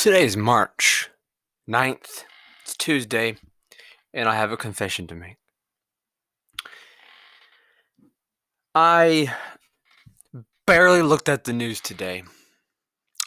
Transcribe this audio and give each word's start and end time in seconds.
Today 0.00 0.24
is 0.24 0.34
March 0.34 1.10
9th. 1.68 2.24
It's 2.62 2.74
Tuesday, 2.74 3.36
and 4.14 4.30
I 4.30 4.34
have 4.34 4.50
a 4.50 4.56
confession 4.56 5.06
to 5.08 5.14
make. 5.14 5.36
I 8.74 9.34
barely 10.66 11.02
looked 11.02 11.28
at 11.28 11.44
the 11.44 11.52
news 11.52 11.82
today. 11.82 12.22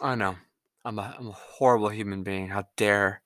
I 0.01 0.15
know. 0.15 0.38
I'm 0.83 0.97
a, 0.97 1.15
I'm 1.20 1.28
a 1.28 1.33
horrible 1.33 1.89
human 1.89 2.23
being. 2.23 2.47
How 2.47 2.65
dare 2.75 3.21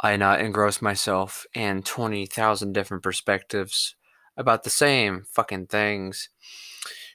I 0.00 0.16
not 0.16 0.40
engross 0.40 0.82
myself 0.82 1.46
in 1.54 1.84
20,000 1.84 2.72
different 2.72 3.04
perspectives 3.04 3.94
about 4.36 4.64
the 4.64 4.70
same 4.70 5.22
fucking 5.30 5.66
things. 5.68 6.28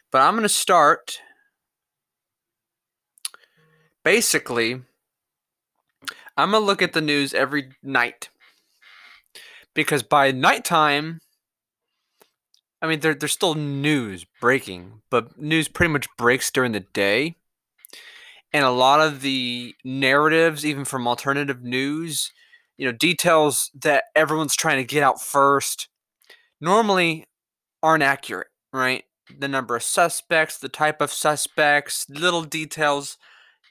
But 0.09 0.21
I'm 0.21 0.35
going 0.35 0.43
to 0.43 0.47
start 0.47 1.19
basically 4.05 4.83
I'm 6.35 6.51
gonna 6.51 6.65
look 6.65 6.81
at 6.81 6.93
the 6.93 7.01
news 7.01 7.33
every 7.33 7.69
night 7.83 8.29
because 9.73 10.03
by 10.03 10.31
nighttime, 10.31 11.19
I 12.81 12.87
mean 12.87 12.99
there, 12.99 13.13
there's 13.13 13.31
still 13.31 13.55
news 13.55 14.25
breaking, 14.41 15.01
but 15.09 15.39
news 15.39 15.67
pretty 15.67 15.93
much 15.93 16.07
breaks 16.17 16.49
during 16.51 16.71
the 16.71 16.81
day, 16.81 17.35
and 18.51 18.65
a 18.65 18.71
lot 18.71 18.99
of 18.99 19.21
the 19.21 19.75
narratives, 19.83 20.65
even 20.65 20.85
from 20.85 21.07
alternative 21.07 21.63
news, 21.63 22.31
you 22.77 22.85
know, 22.85 22.91
details 22.91 23.71
that 23.81 24.05
everyone's 24.15 24.55
trying 24.55 24.77
to 24.77 24.83
get 24.83 25.03
out 25.03 25.21
first, 25.21 25.87
normally 26.59 27.25
aren't 27.81 28.03
accurate, 28.03 28.47
right? 28.71 29.03
The 29.39 29.47
number 29.47 29.75
of 29.75 29.83
suspects, 29.83 30.57
the 30.57 30.69
type 30.69 31.01
of 31.01 31.11
suspects, 31.11 32.07
little 32.09 32.43
details 32.43 33.17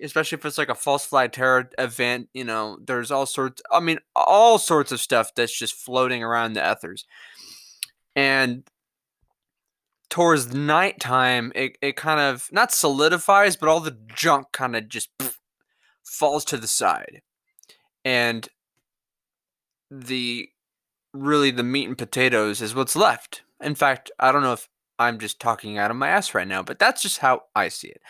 especially 0.02 0.37
if 0.37 0.45
it's 0.45 0.59
like 0.59 0.69
a 0.69 0.74
false 0.74 1.05
flag 1.05 1.33
terror 1.33 1.70
event, 1.79 2.29
you 2.34 2.45
know, 2.45 2.79
there's 2.84 3.11
all 3.11 3.27
sorts 3.27 3.62
I 3.70 3.80
mean, 3.80 3.98
all 4.15 4.59
sorts 4.59 4.92
of 4.92 5.00
stuff 5.00 5.34
that's 5.34 5.56
just 5.56 5.75
floating 5.75 6.22
around 6.22 6.55
the 6.55 6.70
ethers. 6.70 7.06
And 8.14 8.64
towards 10.11 10.53
nighttime, 10.53 11.53
it, 11.55 11.78
it 11.81 11.97
kind 11.97 12.20
of 12.20 12.48
not 12.53 12.72
solidifies, 12.72 13.56
but 13.56 13.69
all 13.69 13.81
the 13.81 13.97
junk 14.14 14.48
kind 14.53 14.77
of 14.77 14.89
just 14.89 15.17
pff, 15.19 15.36
falls 16.05 16.44
to 16.47 16.56
the 16.56 16.69
side. 16.69 17.22
And 18.05 18.48
the 19.91 20.48
really 21.14 21.50
the 21.50 21.62
meat 21.62 21.89
and 21.89 21.98
potatoes 21.98 22.61
is 22.61 22.75
what's 22.75 22.97
left. 22.97 23.42
In 23.61 23.75
fact, 23.75 24.11
I 24.19 24.33
don't 24.33 24.42
know 24.42 24.55
if 24.55 24.69
I'm 24.98 25.19
just 25.19 25.41
talking 25.41 25.78
out 25.78 25.91
of 25.91 25.97
my 25.97 26.09
ass 26.09 26.34
right 26.34 26.48
now, 26.48 26.62
but 26.62 26.78
that's 26.78 27.03
just 27.03 27.19
how 27.19 27.44
I 27.55 27.69
see 27.69 27.89
it. 27.89 28.03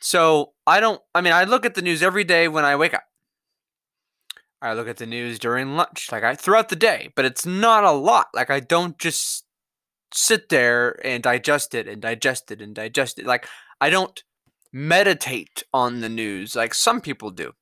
So 0.00 0.52
I 0.66 0.80
don't, 0.80 1.00
I 1.14 1.20
mean, 1.20 1.32
I 1.32 1.44
look 1.44 1.66
at 1.66 1.74
the 1.74 1.82
news 1.82 2.02
every 2.02 2.24
day 2.24 2.48
when 2.48 2.64
I 2.64 2.76
wake 2.76 2.94
up. 2.94 3.04
I 4.62 4.74
look 4.74 4.88
at 4.88 4.98
the 4.98 5.06
news 5.06 5.38
during 5.38 5.76
lunch, 5.76 6.12
like 6.12 6.22
I 6.22 6.34
throughout 6.34 6.68
the 6.68 6.76
day, 6.76 7.10
but 7.16 7.24
it's 7.24 7.46
not 7.46 7.84
a 7.84 7.92
lot. 7.92 8.26
Like 8.34 8.50
I 8.50 8.60
don't 8.60 8.98
just 8.98 9.46
sit 10.12 10.48
there 10.48 11.00
and 11.04 11.22
digest 11.22 11.74
it 11.74 11.88
and 11.88 12.02
digest 12.02 12.50
it 12.50 12.60
and 12.60 12.74
digest 12.74 13.18
it. 13.18 13.26
Like 13.26 13.46
I 13.80 13.88
don't 13.88 14.22
meditate 14.72 15.64
on 15.72 16.00
the 16.00 16.08
news 16.08 16.54
like 16.54 16.74
some 16.74 17.00
people 17.00 17.30
do. 17.30 17.52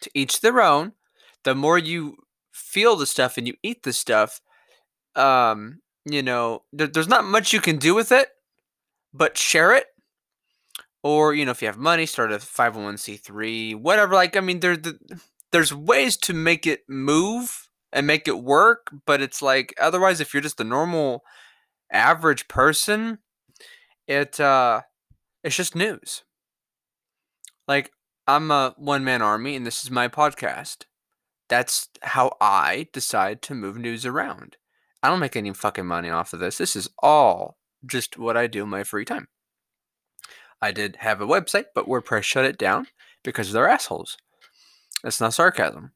To 0.00 0.10
each 0.14 0.40
their 0.40 0.60
own. 0.60 0.92
The 1.44 1.54
more 1.54 1.78
you 1.78 2.16
feel 2.52 2.96
the 2.96 3.06
stuff 3.06 3.36
and 3.36 3.46
you 3.46 3.54
eat 3.62 3.82
the 3.82 3.92
stuff, 3.92 4.40
um, 5.16 5.80
you 6.04 6.22
know, 6.22 6.62
there, 6.72 6.86
there's 6.86 7.08
not 7.08 7.24
much 7.24 7.52
you 7.52 7.60
can 7.60 7.78
do 7.78 7.94
with 7.94 8.12
it, 8.12 8.28
but 9.12 9.36
share 9.36 9.74
it 9.74 9.86
or 11.02 11.34
you 11.34 11.44
know 11.44 11.50
if 11.50 11.62
you 11.62 11.68
have 11.68 11.78
money 11.78 12.06
start 12.06 12.32
a 12.32 12.36
501c3 12.36 13.76
whatever 13.76 14.14
like 14.14 14.36
i 14.36 14.40
mean 14.40 14.60
there 14.60 14.76
the, 14.76 14.98
there's 15.50 15.74
ways 15.74 16.16
to 16.16 16.32
make 16.32 16.66
it 16.66 16.82
move 16.88 17.68
and 17.92 18.06
make 18.06 18.26
it 18.26 18.42
work 18.42 18.90
but 19.06 19.20
it's 19.20 19.42
like 19.42 19.74
otherwise 19.80 20.20
if 20.20 20.32
you're 20.32 20.40
just 20.40 20.60
a 20.60 20.64
normal 20.64 21.22
average 21.92 22.48
person 22.48 23.18
it 24.06 24.40
uh 24.40 24.82
it's 25.44 25.56
just 25.56 25.74
news. 25.74 26.22
Like 27.66 27.92
i'm 28.26 28.50
a 28.50 28.74
one 28.76 29.04
man 29.04 29.22
army 29.22 29.56
and 29.56 29.66
this 29.66 29.84
is 29.84 29.90
my 29.90 30.08
podcast. 30.08 30.84
That's 31.48 31.88
how 32.02 32.36
i 32.40 32.88
decide 32.92 33.42
to 33.42 33.54
move 33.54 33.76
news 33.76 34.06
around. 34.06 34.56
I 35.02 35.08
don't 35.08 35.20
make 35.20 35.36
any 35.36 35.52
fucking 35.52 35.86
money 35.86 36.10
off 36.10 36.32
of 36.32 36.40
this. 36.40 36.58
This 36.58 36.76
is 36.76 36.88
all 37.02 37.58
just 37.84 38.16
what 38.16 38.36
i 38.36 38.46
do 38.46 38.62
in 38.62 38.68
my 38.68 38.84
free 38.84 39.04
time 39.04 39.26
I 40.62 40.70
did 40.70 40.96
have 41.00 41.20
a 41.20 41.26
website, 41.26 41.66
but 41.74 41.88
WordPress 41.88 42.22
shut 42.22 42.44
it 42.44 42.56
down 42.56 42.86
because 43.24 43.52
they're 43.52 43.68
assholes. 43.68 44.16
That's 45.02 45.20
not 45.20 45.34
sarcasm. 45.34 45.90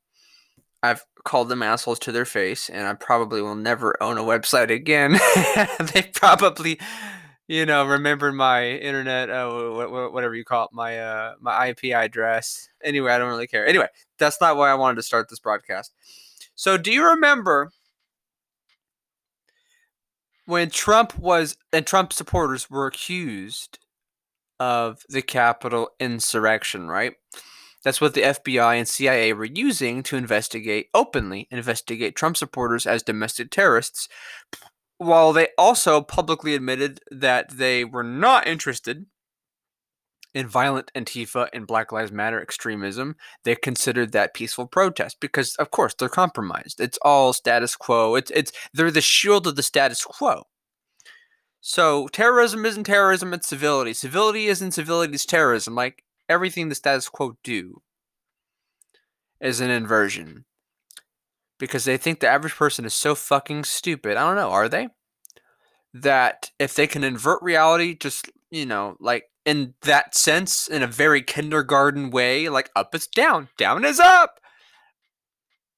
I've 0.82 1.04
called 1.24 1.48
them 1.48 1.62
assholes 1.62 2.00
to 2.00 2.12
their 2.12 2.24
face, 2.24 2.68
and 2.68 2.86
I 2.86 2.94
probably 2.94 3.40
will 3.40 3.54
never 3.54 4.00
own 4.02 4.18
a 4.18 4.22
website 4.22 4.70
again. 4.70 5.12
they 5.94 6.10
probably, 6.12 6.80
you 7.46 7.64
know, 7.64 7.86
remember 7.86 8.32
my 8.32 8.70
internet, 8.70 9.30
uh, 9.30 9.48
whatever 10.10 10.34
you 10.34 10.44
call 10.44 10.64
it, 10.64 10.70
my 10.72 10.98
uh, 10.98 11.34
my 11.40 11.68
IP 11.68 11.94
address. 11.94 12.68
Anyway, 12.82 13.12
I 13.12 13.18
don't 13.18 13.30
really 13.30 13.46
care. 13.46 13.66
Anyway, 13.66 13.88
that's 14.18 14.40
not 14.40 14.56
why 14.56 14.70
I 14.70 14.74
wanted 14.74 14.96
to 14.96 15.02
start 15.02 15.28
this 15.28 15.38
broadcast. 15.38 15.92
So, 16.56 16.76
do 16.76 16.92
you 16.92 17.08
remember 17.08 17.70
when 20.46 20.70
Trump 20.70 21.16
was 21.18 21.56
and 21.72 21.86
Trump 21.86 22.12
supporters 22.12 22.68
were 22.68 22.86
accused 22.86 23.78
of 24.58 25.02
the 25.08 25.22
Capitol 25.22 25.90
insurrection, 26.00 26.88
right? 26.88 27.14
That's 27.84 28.00
what 28.00 28.14
the 28.14 28.22
FBI 28.22 28.76
and 28.76 28.88
CIA 28.88 29.32
were 29.32 29.44
using 29.44 30.02
to 30.04 30.16
investigate, 30.16 30.88
openly 30.92 31.46
investigate 31.50 32.16
Trump 32.16 32.36
supporters 32.36 32.86
as 32.86 33.02
domestic 33.02 33.50
terrorists, 33.50 34.08
while 34.98 35.32
they 35.32 35.48
also 35.56 36.00
publicly 36.00 36.54
admitted 36.54 37.00
that 37.10 37.50
they 37.58 37.84
were 37.84 38.02
not 38.02 38.46
interested 38.46 39.06
in 40.34 40.46
violent 40.46 40.90
Antifa 40.94 41.48
and 41.54 41.66
Black 41.66 41.92
Lives 41.92 42.12
Matter 42.12 42.40
extremism. 42.42 43.16
They 43.44 43.56
considered 43.56 44.12
that 44.12 44.34
peaceful 44.34 44.66
protest 44.66 45.18
because, 45.18 45.56
of 45.56 45.70
course, 45.70 45.94
they're 45.94 46.10
compromised. 46.10 46.78
It's 46.78 46.98
all 47.02 47.32
status 47.32 47.74
quo. 47.74 48.16
It's 48.16 48.30
it's 48.32 48.52
they're 48.74 48.90
the 48.90 49.00
shield 49.00 49.46
of 49.46 49.56
the 49.56 49.62
status 49.62 50.04
quo. 50.04 50.42
So 51.68 52.06
terrorism 52.06 52.64
isn't 52.64 52.84
terrorism, 52.84 53.34
it's 53.34 53.48
civility. 53.48 53.92
Civility 53.92 54.46
isn't 54.46 54.70
civility, 54.70 55.14
it's 55.14 55.26
terrorism. 55.26 55.74
Like 55.74 56.04
everything 56.28 56.68
the 56.68 56.76
status 56.76 57.08
quo 57.08 57.38
do 57.42 57.82
is 59.40 59.60
an 59.60 59.68
inversion. 59.68 60.44
Because 61.58 61.84
they 61.84 61.96
think 61.96 62.20
the 62.20 62.28
average 62.28 62.54
person 62.54 62.84
is 62.84 62.94
so 62.94 63.16
fucking 63.16 63.64
stupid. 63.64 64.16
I 64.16 64.24
don't 64.28 64.36
know, 64.36 64.50
are 64.50 64.68
they? 64.68 64.90
That 65.92 66.52
if 66.60 66.72
they 66.72 66.86
can 66.86 67.02
invert 67.02 67.42
reality 67.42 67.96
just, 67.96 68.30
you 68.48 68.64
know, 68.64 68.96
like 69.00 69.24
in 69.44 69.74
that 69.82 70.14
sense, 70.14 70.68
in 70.68 70.84
a 70.84 70.86
very 70.86 71.20
kindergarten 71.20 72.10
way, 72.10 72.48
like 72.48 72.70
up 72.76 72.94
is 72.94 73.08
down, 73.08 73.48
down 73.58 73.84
is 73.84 73.98
up. 73.98 74.38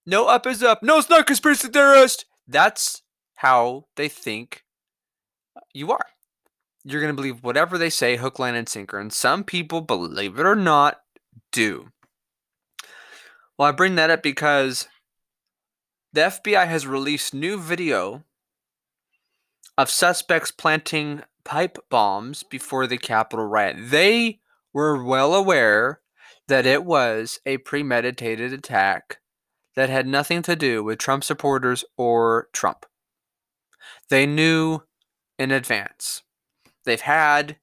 No 0.04 0.26
up 0.26 0.46
is 0.46 0.62
up. 0.62 0.82
No, 0.82 0.98
it's 0.98 1.08
not 1.08 1.26
conspiracy 1.26 1.68
theorist. 1.68 2.26
That's 2.46 3.00
how 3.36 3.86
they 3.96 4.08
think 4.08 4.64
you 5.78 5.92
are. 5.92 6.06
You're 6.84 7.00
going 7.00 7.12
to 7.12 7.16
believe 7.16 7.42
whatever 7.42 7.78
they 7.78 7.90
say, 7.90 8.16
hook, 8.16 8.38
line, 8.38 8.54
and 8.54 8.68
sinker. 8.68 8.98
And 8.98 9.12
some 9.12 9.44
people, 9.44 9.80
believe 9.80 10.38
it 10.38 10.46
or 10.46 10.54
not, 10.54 11.00
do. 11.52 11.90
Well, 13.56 13.68
I 13.68 13.72
bring 13.72 13.94
that 13.96 14.10
up 14.10 14.22
because 14.22 14.88
the 16.12 16.22
FBI 16.22 16.66
has 16.66 16.86
released 16.86 17.34
new 17.34 17.60
video 17.60 18.24
of 19.76 19.90
suspects 19.90 20.50
planting 20.50 21.22
pipe 21.44 21.78
bombs 21.90 22.42
before 22.42 22.86
the 22.86 22.98
Capitol 22.98 23.46
riot. 23.46 23.76
They 23.78 24.40
were 24.72 25.02
well 25.02 25.34
aware 25.34 26.00
that 26.46 26.66
it 26.66 26.84
was 26.84 27.40
a 27.44 27.58
premeditated 27.58 28.52
attack 28.52 29.18
that 29.76 29.90
had 29.90 30.06
nothing 30.06 30.42
to 30.42 30.56
do 30.56 30.82
with 30.82 30.98
Trump 30.98 31.22
supporters 31.22 31.84
or 31.96 32.48
Trump. 32.52 32.86
They 34.08 34.26
knew 34.26 34.82
in 35.38 35.50
advance. 35.50 36.22
They've 36.84 37.00
had 37.00 37.58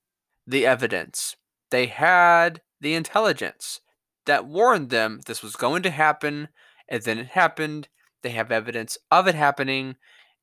the 0.47 0.65
evidence, 0.65 1.35
they 1.71 1.87
had 1.87 2.61
the 2.79 2.93
intelligence 2.93 3.81
that 4.25 4.45
warned 4.45 4.89
them 4.89 5.21
this 5.25 5.41
was 5.43 5.55
going 5.55 5.83
to 5.83 5.89
happen, 5.89 6.49
and 6.87 7.01
then 7.03 7.17
it 7.17 7.27
happened. 7.27 7.87
They 8.21 8.31
have 8.31 8.51
evidence 8.51 8.97
of 9.11 9.27
it 9.27 9.35
happening, 9.35 9.95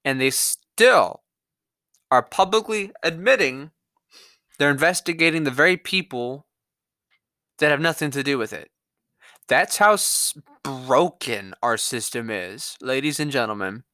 and 0.04 0.20
they 0.20 0.30
still 0.30 1.22
are 2.10 2.22
publicly 2.22 2.92
admitting 3.02 3.70
they're 4.58 4.70
investigating 4.70 5.44
the 5.44 5.50
very 5.50 5.76
people 5.76 6.46
that 7.58 7.70
have 7.70 7.80
nothing 7.80 8.10
to 8.12 8.22
do 8.22 8.38
with 8.38 8.52
it. 8.52 8.70
That's 9.48 9.78
how 9.78 9.96
broken 10.62 11.54
our 11.62 11.76
system 11.76 12.30
is, 12.30 12.76
ladies 12.80 13.18
and 13.18 13.30
gentlemen. 13.30 13.84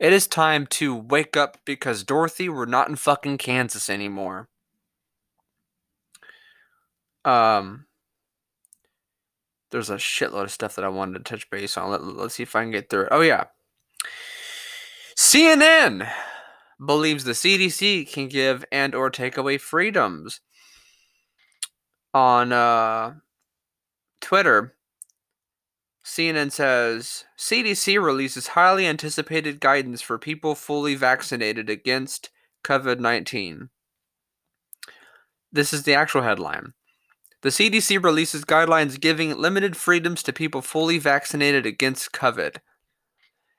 It 0.00 0.14
is 0.14 0.26
time 0.26 0.66
to 0.68 0.96
wake 0.96 1.36
up 1.36 1.58
because 1.66 2.04
Dorothy, 2.04 2.48
we're 2.48 2.64
not 2.64 2.88
in 2.88 2.96
fucking 2.96 3.36
Kansas 3.36 3.90
anymore. 3.90 4.48
Um 7.24 7.84
there's 9.70 9.90
a 9.90 9.96
shitload 9.96 10.44
of 10.44 10.50
stuff 10.50 10.74
that 10.74 10.84
I 10.84 10.88
wanted 10.88 11.18
to 11.24 11.30
touch 11.30 11.48
base 11.50 11.76
on. 11.76 11.90
Let, 11.90 12.02
let's 12.02 12.34
see 12.34 12.42
if 12.42 12.56
I 12.56 12.62
can 12.62 12.70
get 12.70 12.88
through 12.88 13.02
it. 13.02 13.08
Oh 13.12 13.20
yeah. 13.20 13.44
CNN 15.16 16.10
believes 16.84 17.24
the 17.24 17.32
CDC 17.32 18.10
can 18.10 18.28
give 18.28 18.64
and 18.72 18.94
or 18.94 19.10
take 19.10 19.36
away 19.36 19.58
freedoms. 19.58 20.40
On 22.12 22.52
uh, 22.52 23.14
Twitter, 24.20 24.74
CNN 26.04 26.50
says 26.50 27.24
CDC 27.38 28.02
releases 28.02 28.48
highly 28.48 28.86
anticipated 28.86 29.60
guidance 29.60 30.00
for 30.00 30.18
people 30.18 30.54
fully 30.54 30.94
vaccinated 30.94 31.68
against 31.68 32.30
COVID 32.64 32.98
19. 32.98 33.68
This 35.52 35.72
is 35.72 35.82
the 35.82 35.94
actual 35.94 36.22
headline. 36.22 36.72
The 37.42 37.48
CDC 37.48 38.02
releases 38.02 38.44
guidelines 38.44 39.00
giving 39.00 39.36
limited 39.36 39.76
freedoms 39.76 40.22
to 40.24 40.32
people 40.32 40.62
fully 40.62 40.98
vaccinated 40.98 41.66
against 41.66 42.12
COVID. 42.12 42.56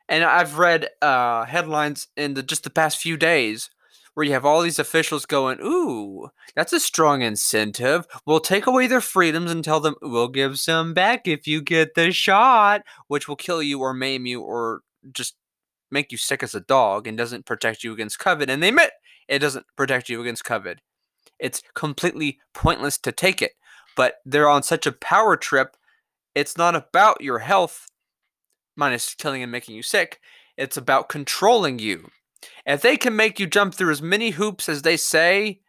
And 0.08 0.24
I've 0.24 0.58
read 0.58 0.90
uh, 1.02 1.46
headlines 1.46 2.08
in 2.16 2.36
the, 2.36 2.44
just 2.44 2.64
the 2.64 2.70
past 2.70 3.00
few 3.00 3.18
days 3.18 3.70
where 4.14 4.26
you 4.26 4.34
have 4.34 4.46
all 4.46 4.62
these 4.62 4.80
officials 4.80 5.26
going, 5.26 5.60
Ooh, 5.62 6.30
that's 6.56 6.74
a 6.74 6.80
strong 6.80 7.22
incentive. 7.22 8.06
We'll 8.26 8.40
take 8.40 8.68
away 8.68 8.88
their 8.88 9.02
freedoms 9.02 9.52
and 9.52 9.64
tell 9.64 9.80
them 9.80 9.96
we'll 10.02 10.28
give 10.28 10.60
some 10.60 10.94
back 10.94 11.28
if 11.28 11.48
you 11.48 11.62
get 11.62 11.96
the 11.96 12.12
shot, 12.12 12.82
which 13.08 13.28
will 13.28 13.36
kill 13.36 13.64
you 13.64 13.80
or 13.80 13.94
maim 13.94 14.26
you 14.26 14.42
or 14.42 14.82
just 15.14 15.36
make 15.92 16.12
you 16.12 16.18
sick 16.18 16.44
as 16.44 16.56
a 16.56 16.62
dog 16.62 17.08
and 17.08 17.18
doesn't 17.18 17.46
protect 17.46 17.84
you 17.84 17.94
against 17.94 18.20
COVID. 18.20 18.50
And 18.50 18.62
they 18.62 18.70
admit 18.70 18.92
it 19.28 19.40
doesn't 19.40 19.66
protect 19.76 20.10
you 20.10 20.22
against 20.22 20.46
COVID. 20.46 20.78
It's 21.40 21.64
completely 21.74 22.40
pointless 22.54 22.98
to 23.00 23.12
take 23.12 23.42
it. 23.42 23.54
But 23.96 24.16
they're 24.26 24.50
on 24.50 24.64
such 24.64 24.86
a 24.86 24.92
power 24.92 25.36
trip. 25.36 25.76
It's 26.34 26.58
not 26.58 26.76
about 26.76 27.22
your 27.22 27.40
health, 27.40 27.88
minus 28.78 29.14
killing 29.16 29.44
and 29.44 29.52
making 29.52 29.76
you 29.76 29.84
sick. 29.84 30.20
It's 30.58 30.78
about 30.78 31.10
controlling 31.10 31.80
you. 31.80 32.10
If 32.66 32.82
they 32.82 32.98
can 32.98 33.16
make 33.16 33.40
you 33.40 33.48
jump 33.48 33.74
through 33.74 33.92
as 33.92 34.02
many 34.02 34.32
hoops 34.32 34.70
as 34.70 34.82
they 34.82 34.98
say, 34.98 35.62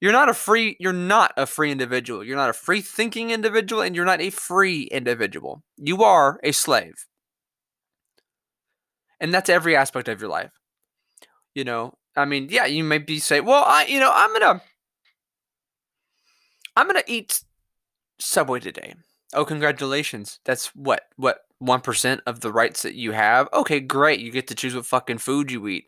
you're 0.00 0.12
not 0.12 0.28
a 0.28 0.34
free 0.34 0.76
you're 0.80 0.92
not 0.92 1.32
a 1.36 1.46
free 1.46 1.70
individual. 1.70 2.24
You're 2.24 2.36
not 2.36 2.50
a 2.50 2.54
free 2.54 2.80
thinking 2.80 3.30
individual 3.30 3.82
and 3.82 3.94
you're 3.94 4.04
not 4.04 4.20
a 4.20 4.30
free 4.30 4.84
individual. 4.84 5.62
You 5.76 6.02
are 6.02 6.40
a 6.42 6.52
slave. 6.52 7.06
And 9.20 9.34
that's 9.34 9.50
every 9.50 9.76
aspect 9.76 10.08
of 10.08 10.20
your 10.20 10.30
life. 10.30 10.52
You 11.54 11.64
know, 11.64 11.94
I 12.16 12.24
mean, 12.24 12.48
yeah, 12.50 12.64
you 12.64 12.82
may 12.84 12.98
be 12.98 13.18
say, 13.18 13.40
"Well, 13.40 13.64
I 13.64 13.84
you 13.84 14.00
know, 14.00 14.10
I'm 14.14 14.30
going 14.30 14.58
to 14.58 14.62
I'm 16.76 16.88
going 16.88 17.02
to 17.02 17.10
eat 17.10 17.42
Subway 18.18 18.60
today." 18.60 18.94
Oh, 19.34 19.44
congratulations. 19.44 20.40
That's 20.44 20.68
what 20.74 21.02
what 21.16 21.40
1% 21.62 22.20
of 22.26 22.40
the 22.40 22.52
rights 22.52 22.82
that 22.82 22.94
you 22.94 23.12
have. 23.12 23.48
Okay, 23.52 23.80
great. 23.80 24.20
You 24.20 24.30
get 24.30 24.48
to 24.48 24.54
choose 24.54 24.74
what 24.74 24.86
fucking 24.86 25.18
food 25.18 25.50
you 25.50 25.66
eat. 25.68 25.86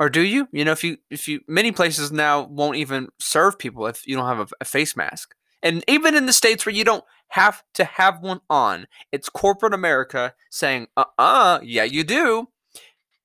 Or 0.00 0.08
do 0.08 0.20
you? 0.20 0.48
You 0.52 0.64
know, 0.64 0.72
if 0.72 0.84
you 0.84 0.98
if 1.10 1.26
you 1.26 1.40
many 1.48 1.72
places 1.72 2.12
now 2.12 2.42
won't 2.42 2.76
even 2.76 3.08
serve 3.18 3.58
people 3.58 3.86
if 3.86 4.06
you 4.06 4.16
don't 4.16 4.26
have 4.26 4.38
a, 4.38 4.46
a 4.60 4.64
face 4.64 4.96
mask. 4.96 5.34
And 5.60 5.82
even 5.88 6.14
in 6.14 6.26
the 6.26 6.32
states 6.32 6.64
where 6.64 6.74
you 6.74 6.84
don't 6.84 7.02
have 7.30 7.64
to 7.74 7.84
have 7.84 8.22
one 8.22 8.40
on, 8.48 8.86
it's 9.10 9.28
corporate 9.28 9.74
America 9.74 10.34
saying, 10.50 10.86
"Uh-uh, 10.96 11.60
yeah, 11.64 11.82
you 11.82 12.04
do." 12.04 12.48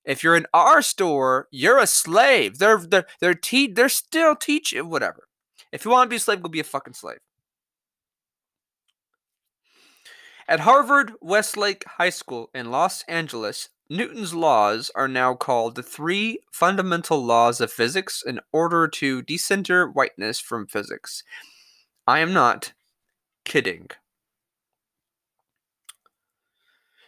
If 0.03 0.23
you're 0.23 0.35
in 0.35 0.47
our 0.53 0.81
store, 0.81 1.47
you're 1.51 1.79
a 1.79 1.87
slave. 1.87 2.57
They're 2.57 2.79
they're 2.79 3.05
they're 3.19 3.35
te- 3.35 3.71
they're 3.71 3.89
still 3.89 4.35
teaching 4.35 4.89
whatever. 4.89 5.27
If 5.71 5.85
you 5.85 5.91
want 5.91 6.07
to 6.07 6.09
be 6.09 6.17
a 6.17 6.19
slave, 6.19 6.41
go 6.41 6.49
be 6.49 6.59
a 6.59 6.63
fucking 6.63 6.93
slave. 6.95 7.19
At 10.47 10.61
Harvard 10.61 11.13
Westlake 11.21 11.85
High 11.97 12.09
School 12.09 12.49
in 12.53 12.69
Los 12.69 13.03
Angeles, 13.03 13.69
Newton's 13.89 14.33
laws 14.33 14.91
are 14.93 15.07
now 15.07 15.35
called 15.35 15.75
the 15.75 15.83
three 15.83 16.39
fundamental 16.51 17.23
laws 17.23 17.61
of 17.61 17.71
physics 17.71 18.21
in 18.25 18.39
order 18.51 18.87
to 18.87 19.21
decenter 19.21 19.87
whiteness 19.87 20.39
from 20.39 20.67
physics. 20.67 21.23
I 22.05 22.19
am 22.19 22.33
not 22.33 22.73
kidding. 23.45 23.89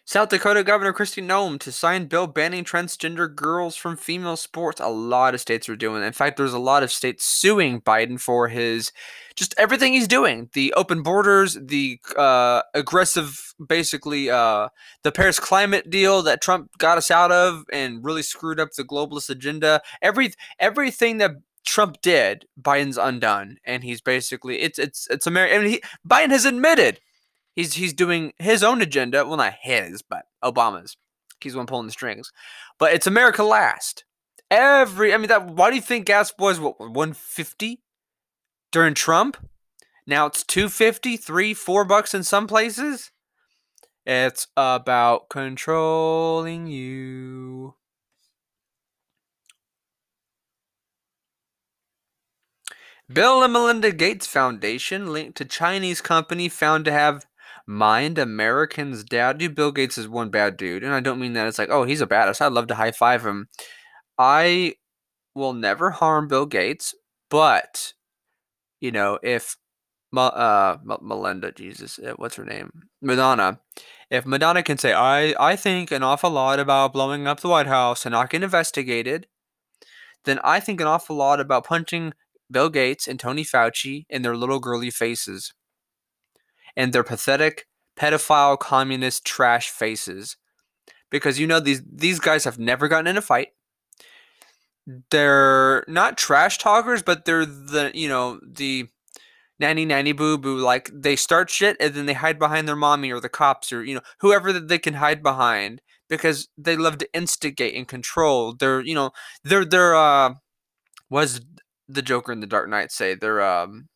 South 0.07 0.29
Dakota 0.29 0.63
Governor 0.63 0.93
Kristi 0.93 1.25
Noem 1.25 1.59
to 1.59 1.71
sign 1.71 2.05
bill 2.05 2.27
banning 2.27 2.63
transgender 2.63 3.33
girls 3.33 3.75
from 3.75 3.97
female 3.97 4.37
sports. 4.37 4.79
A 4.79 4.87
lot 4.87 5.33
of 5.33 5.41
states 5.41 5.67
are 5.67 5.75
doing. 5.75 6.03
It. 6.03 6.05
In 6.05 6.13
fact, 6.13 6.37
there's 6.37 6.53
a 6.53 6.59
lot 6.59 6.83
of 6.83 6.91
states 6.91 7.25
suing 7.25 7.81
Biden 7.81 8.19
for 8.19 8.47
his 8.47 8.91
just 9.35 9.55
everything 9.57 9.93
he's 9.93 10.07
doing. 10.07 10.47
The 10.53 10.73
open 10.73 11.01
borders, 11.01 11.57
the 11.59 11.99
uh, 12.15 12.61
aggressive, 12.75 13.55
basically, 13.67 14.29
uh, 14.29 14.69
the 15.01 15.11
Paris 15.11 15.39
climate 15.39 15.89
deal 15.89 16.21
that 16.21 16.39
Trump 16.39 16.77
got 16.77 16.99
us 16.99 17.09
out 17.09 17.31
of 17.31 17.63
and 17.73 18.05
really 18.05 18.21
screwed 18.21 18.59
up 18.59 18.73
the 18.73 18.83
globalist 18.83 19.31
agenda. 19.31 19.81
Every 20.03 20.33
everything 20.59 21.17
that 21.17 21.31
Trump 21.65 21.99
did, 22.03 22.45
Biden's 22.61 22.99
undone, 22.99 23.57
and 23.65 23.83
he's 23.83 24.01
basically 24.01 24.61
it's 24.61 24.77
it's 24.77 25.07
it's 25.09 25.25
America. 25.25 25.55
I 25.55 25.59
mean, 25.59 25.69
he, 25.69 25.81
Biden 26.07 26.29
has 26.29 26.45
admitted 26.45 26.99
He's 27.55 27.75
he's 27.75 27.93
doing 27.93 28.33
his 28.37 28.63
own 28.63 28.81
agenda. 28.81 29.25
Well, 29.25 29.37
not 29.37 29.55
his, 29.61 30.01
but 30.01 30.25
Obama's. 30.43 30.97
He's 31.41 31.55
one 31.55 31.65
pulling 31.65 31.85
the 31.85 31.91
strings. 31.91 32.31
But 32.77 32.93
it's 32.93 33.07
America 33.07 33.43
last. 33.43 34.03
Every 34.51 35.13
I 35.13 35.17
mean 35.17 35.29
that. 35.29 35.47
Why 35.47 35.69
do 35.69 35.75
you 35.75 35.81
think 35.81 36.05
gas 36.05 36.33
was 36.37 36.59
what 36.59 36.79
150 36.79 37.81
during 38.71 38.93
Trump? 38.93 39.37
Now 40.05 40.27
it's 40.27 40.43
250, 40.43 41.17
3, 41.17 41.53
4 41.53 41.85
bucks 41.85 42.13
in 42.13 42.23
some 42.23 42.45
places. 42.45 43.11
It's 44.05 44.47
about 44.55 45.29
controlling 45.29 46.67
you. 46.67 47.73
Bill 53.11 53.43
and 53.43 53.53
Melinda 53.53 53.91
Gates 53.91 54.27
Foundation 54.27 55.13
linked 55.13 55.37
to 55.37 55.45
Chinese 55.45 56.01
company 56.01 56.49
found 56.49 56.85
to 56.85 56.91
have 56.91 57.25
mind 57.67 58.17
Americans 58.17 59.03
dad. 59.03 59.37
Dude, 59.37 59.55
Bill 59.55 59.71
Gates 59.71 59.97
is 59.97 60.07
one 60.07 60.29
bad 60.29 60.57
dude. 60.57 60.83
And 60.83 60.93
I 60.93 60.99
don't 60.99 61.19
mean 61.19 61.33
that 61.33 61.47
it's 61.47 61.59
like, 61.59 61.69
oh, 61.69 61.83
he's 61.83 62.01
a 62.01 62.07
badass. 62.07 62.41
I'd 62.41 62.51
love 62.51 62.67
to 62.67 62.75
high 62.75 62.91
five 62.91 63.25
him. 63.25 63.47
I 64.17 64.75
will 65.33 65.53
never 65.53 65.91
harm 65.91 66.27
Bill 66.27 66.45
Gates, 66.45 66.95
but, 67.29 67.93
you 68.79 68.91
know, 68.91 69.19
if 69.21 69.57
uh, 70.15 70.77
Melinda, 71.01 71.51
Jesus, 71.51 71.99
uh, 71.99 72.13
what's 72.15 72.35
her 72.35 72.45
name? 72.45 72.71
Madonna. 73.01 73.59
If 74.09 74.25
Madonna 74.25 74.63
can 74.63 74.77
say, 74.77 74.93
I, 74.93 75.33
I 75.39 75.55
think 75.55 75.91
an 75.91 76.03
awful 76.03 76.29
lot 76.29 76.59
about 76.59 76.93
blowing 76.93 77.27
up 77.27 77.41
the 77.41 77.49
White 77.49 77.67
House 77.67 78.05
and 78.05 78.13
not 78.13 78.29
getting 78.29 78.43
investigated, 78.43 79.27
then 80.23 80.39
I 80.43 80.59
think 80.59 80.79
an 80.79 80.87
awful 80.87 81.15
lot 81.15 81.39
about 81.39 81.65
punching 81.65 82.13
Bill 82.49 82.69
Gates 82.69 83.07
and 83.07 83.19
Tony 83.19 83.43
Fauci 83.43 84.05
in 84.09 84.21
their 84.21 84.37
little 84.37 84.59
girly 84.59 84.91
faces 84.91 85.53
and 86.75 86.93
their 86.93 87.03
pathetic 87.03 87.67
pedophile 87.97 88.57
communist 88.59 89.25
trash 89.25 89.69
faces. 89.69 90.37
Because 91.09 91.39
you 91.39 91.47
know 91.47 91.59
these 91.59 91.81
these 91.89 92.19
guys 92.19 92.43
have 92.43 92.59
never 92.59 92.87
gotten 92.87 93.07
in 93.07 93.17
a 93.17 93.21
fight. 93.21 93.49
They're 95.09 95.83
not 95.87 96.17
trash 96.17 96.57
talkers 96.57 97.01
but 97.01 97.25
they're 97.25 97.45
the 97.45 97.91
you 97.93 98.07
know 98.07 98.39
the 98.45 98.87
nanny 99.59 99.85
nanny 99.85 100.11
boo 100.11 100.37
boo 100.37 100.57
like 100.57 100.89
they 100.93 101.15
start 101.15 101.49
shit 101.49 101.77
and 101.79 101.93
then 101.93 102.05
they 102.05 102.13
hide 102.13 102.37
behind 102.37 102.67
their 102.67 102.75
mommy 102.75 103.11
or 103.11 103.19
the 103.19 103.29
cops 103.29 103.71
or 103.73 103.83
you 103.83 103.95
know 103.95 104.01
whoever 104.19 104.51
that 104.53 104.67
they 104.67 104.77
can 104.77 104.95
hide 104.95 105.23
behind 105.23 105.81
because 106.09 106.47
they 106.57 106.75
love 106.77 106.97
to 106.99 107.09
instigate 107.13 107.75
and 107.75 107.87
control. 107.87 108.53
They're 108.53 108.81
you 108.81 108.95
know 108.95 109.11
they're 109.43 109.65
they're 109.65 109.95
uh 109.95 110.35
was 111.09 111.41
the 111.87 112.01
joker 112.01 112.31
in 112.31 112.39
the 112.39 112.47
dark 112.47 112.69
knight 112.69 112.91
say? 112.91 113.15
They're 113.15 113.41
um 113.41 113.87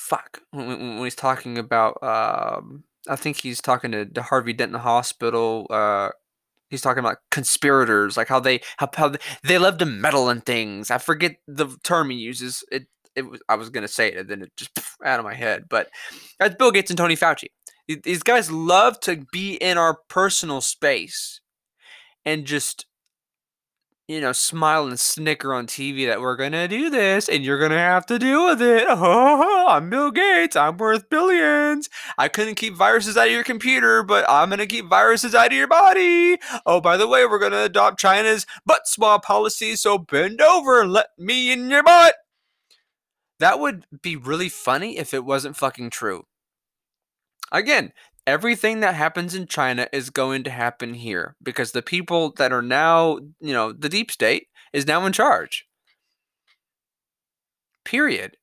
fuck 0.00 0.40
when, 0.50 0.66
when 0.66 1.04
he's 1.04 1.14
talking 1.14 1.58
about 1.58 2.02
um, 2.02 2.84
I 3.08 3.16
think 3.16 3.38
he's 3.38 3.60
talking 3.60 3.92
to, 3.92 4.06
to 4.06 4.22
Harvey 4.22 4.52
Dent 4.52 4.70
in 4.70 4.72
the 4.74 4.78
hospital. 4.78 5.66
Uh, 5.70 6.10
he's 6.68 6.80
talking 6.80 7.00
about 7.00 7.18
conspirators, 7.30 8.16
like 8.16 8.28
how 8.28 8.40
they 8.40 8.60
how, 8.78 8.88
how 8.94 9.12
they 9.44 9.58
love 9.58 9.78
to 9.78 9.86
meddle 9.86 10.30
in 10.30 10.40
things. 10.40 10.90
I 10.90 10.98
forget 10.98 11.36
the 11.46 11.76
term 11.82 12.10
he 12.10 12.16
uses. 12.16 12.64
It 12.72 12.86
it 13.14 13.22
was 13.22 13.40
I 13.48 13.56
was 13.56 13.70
gonna 13.70 13.88
say 13.88 14.08
it, 14.08 14.18
and 14.18 14.28
then 14.28 14.42
it 14.42 14.52
just 14.56 14.74
pff, 14.74 14.94
out 15.04 15.20
of 15.20 15.24
my 15.24 15.34
head. 15.34 15.64
But 15.68 15.90
that's 16.38 16.54
Bill 16.56 16.70
Gates 16.72 16.90
and 16.90 16.98
Tony 16.98 17.16
Fauci. 17.16 17.48
These 18.04 18.22
guys 18.22 18.50
love 18.50 19.00
to 19.00 19.24
be 19.32 19.54
in 19.54 19.76
our 19.76 19.98
personal 20.08 20.60
space 20.60 21.40
and 22.24 22.44
just 22.44 22.86
you 24.10 24.20
know, 24.20 24.32
smile 24.32 24.88
and 24.88 24.98
snicker 24.98 25.54
on 25.54 25.68
TV 25.68 26.04
that 26.04 26.20
we're 26.20 26.34
gonna 26.34 26.66
do 26.66 26.90
this 26.90 27.28
and 27.28 27.44
you're 27.44 27.60
gonna 27.60 27.78
have 27.78 28.04
to 28.06 28.18
deal 28.18 28.44
with 28.46 28.60
it. 28.60 28.84
Oh, 28.88 29.66
I'm 29.68 29.88
Bill 29.88 30.10
Gates. 30.10 30.56
I'm 30.56 30.78
worth 30.78 31.08
billions. 31.08 31.88
I 32.18 32.26
couldn't 32.26 32.56
keep 32.56 32.74
viruses 32.74 33.16
out 33.16 33.28
of 33.28 33.32
your 33.32 33.44
computer, 33.44 34.02
but 34.02 34.24
I'm 34.28 34.50
gonna 34.50 34.66
keep 34.66 34.86
viruses 34.86 35.32
out 35.32 35.46
of 35.46 35.52
your 35.52 35.68
body. 35.68 36.38
Oh, 36.66 36.80
by 36.80 36.96
the 36.96 37.06
way, 37.06 37.24
we're 37.24 37.38
gonna 37.38 37.62
adopt 37.62 38.00
China's 38.00 38.46
butt 38.66 38.88
swab 38.88 39.22
policy, 39.22 39.76
so 39.76 39.96
bend 39.96 40.40
over 40.40 40.80
and 40.80 40.92
let 40.92 41.10
me 41.16 41.52
in 41.52 41.70
your 41.70 41.84
butt. 41.84 42.14
That 43.38 43.60
would 43.60 43.86
be 44.02 44.16
really 44.16 44.48
funny 44.48 44.98
if 44.98 45.14
it 45.14 45.24
wasn't 45.24 45.56
fucking 45.56 45.90
true. 45.90 46.24
Again, 47.52 47.92
everything 48.30 48.78
that 48.78 48.94
happens 48.94 49.34
in 49.34 49.46
China 49.48 49.88
is 49.92 50.08
going 50.08 50.44
to 50.44 50.50
happen 50.50 50.94
here 50.94 51.34
because 51.42 51.72
the 51.72 51.82
people 51.82 52.32
that 52.38 52.52
are 52.52 52.62
now, 52.62 53.18
you 53.40 53.52
know, 53.52 53.72
the 53.72 53.88
deep 53.88 54.10
state 54.10 54.46
is 54.72 54.86
now 54.86 55.04
in 55.04 55.12
charge. 55.12 55.66
Period. 57.84 58.36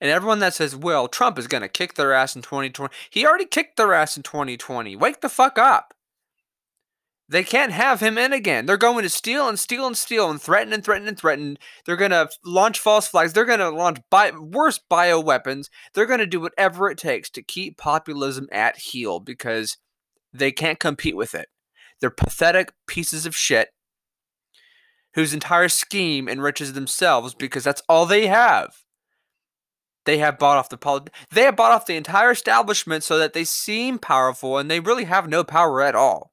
And 0.00 0.10
everyone 0.10 0.38
that 0.38 0.54
says, 0.54 0.74
well, 0.74 1.06
Trump 1.06 1.38
is 1.38 1.46
going 1.46 1.60
to 1.60 1.68
kick 1.68 1.94
their 1.94 2.14
ass 2.14 2.34
in 2.34 2.40
2020, 2.40 2.94
he 3.10 3.26
already 3.26 3.44
kicked 3.44 3.76
their 3.76 3.92
ass 3.92 4.16
in 4.16 4.22
2020. 4.22 4.96
Wake 4.96 5.20
the 5.20 5.28
fuck 5.28 5.58
up. 5.58 5.92
They 7.30 7.44
can't 7.44 7.70
have 7.70 8.00
him 8.00 8.18
in 8.18 8.32
again. 8.32 8.66
They're 8.66 8.76
going 8.76 9.04
to 9.04 9.08
steal 9.08 9.48
and 9.48 9.56
steal 9.56 9.86
and 9.86 9.96
steal 9.96 10.28
and 10.28 10.42
threaten 10.42 10.72
and 10.72 10.82
threaten 10.82 11.06
and 11.06 11.16
threaten. 11.16 11.58
They're 11.86 11.94
going 11.94 12.10
to 12.10 12.28
launch 12.44 12.80
false 12.80 13.06
flags. 13.06 13.32
They're 13.32 13.44
going 13.44 13.60
to 13.60 13.70
launch 13.70 14.00
bi- 14.10 14.32
worse 14.36 14.80
bioweapons. 14.90 15.66
They're 15.94 16.06
going 16.06 16.18
to 16.18 16.26
do 16.26 16.40
whatever 16.40 16.90
it 16.90 16.98
takes 16.98 17.30
to 17.30 17.42
keep 17.42 17.78
populism 17.78 18.48
at 18.50 18.78
heel 18.78 19.20
because 19.20 19.76
they 20.32 20.50
can't 20.50 20.80
compete 20.80 21.16
with 21.16 21.36
it. 21.36 21.46
They're 22.00 22.10
pathetic 22.10 22.72
pieces 22.88 23.26
of 23.26 23.36
shit 23.36 23.68
whose 25.14 25.32
entire 25.32 25.68
scheme 25.68 26.28
enriches 26.28 26.72
themselves 26.72 27.34
because 27.34 27.62
that's 27.62 27.82
all 27.88 28.06
they 28.06 28.26
have. 28.26 28.74
They 30.04 30.18
have 30.18 30.36
bought 30.36 30.58
off 30.58 30.68
the 30.68 30.76
poli- 30.76 31.12
they 31.30 31.42
have 31.44 31.54
bought 31.54 31.70
off 31.70 31.86
the 31.86 31.96
entire 31.96 32.32
establishment 32.32 33.04
so 33.04 33.18
that 33.18 33.34
they 33.34 33.44
seem 33.44 34.00
powerful 34.00 34.58
and 34.58 34.68
they 34.68 34.80
really 34.80 35.04
have 35.04 35.28
no 35.28 35.44
power 35.44 35.80
at 35.80 35.94
all. 35.94 36.32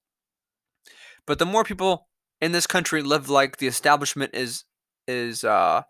But 1.28 1.38
the 1.38 1.46
more 1.46 1.64
people 1.64 2.08
in 2.42 2.54
this 2.54 2.66
country 2.66 3.04
live 3.04 3.30
like 3.30 3.58
the 3.58 3.68
establishment 3.68 4.32
is 4.34 4.64
is 5.08 5.44
uh 5.44 5.84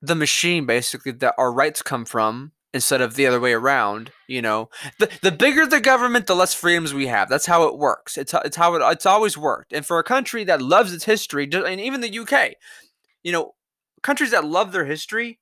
the 0.00 0.14
machine 0.14 0.66
basically 0.66 1.12
that 1.12 1.34
our 1.38 1.52
rights 1.52 1.80
come 1.82 2.04
from 2.04 2.52
instead 2.74 3.00
of 3.00 3.14
the 3.14 3.26
other 3.26 3.40
way 3.40 3.52
around 3.52 4.10
you 4.26 4.42
know? 4.42 4.68
The, 4.98 5.10
the 5.22 5.32
bigger 5.32 5.66
the 5.66 5.80
government 5.80 6.26
the 6.26 6.34
less 6.34 6.54
freedoms 6.54 6.94
we 6.94 7.06
have. 7.06 7.28
That's 7.28 7.46
how 7.46 7.64
it 7.64 7.78
works. 7.78 8.16
It's, 8.16 8.34
it's 8.44 8.56
how 8.56 8.74
it, 8.74 8.82
it's 8.92 9.06
always 9.06 9.36
worked. 9.36 9.72
And 9.72 9.84
for 9.84 9.98
a 9.98 10.04
country 10.04 10.44
that 10.44 10.62
loves 10.62 10.92
its 10.92 11.04
history 11.04 11.48
and 11.52 11.80
even 11.80 12.00
the 12.00 12.18
uk 12.18 12.52
you 13.22 13.32
know 13.32 13.54
countries 14.02 14.32
that 14.32 14.44
love 14.44 14.72
their 14.72 14.86
history 14.86 15.38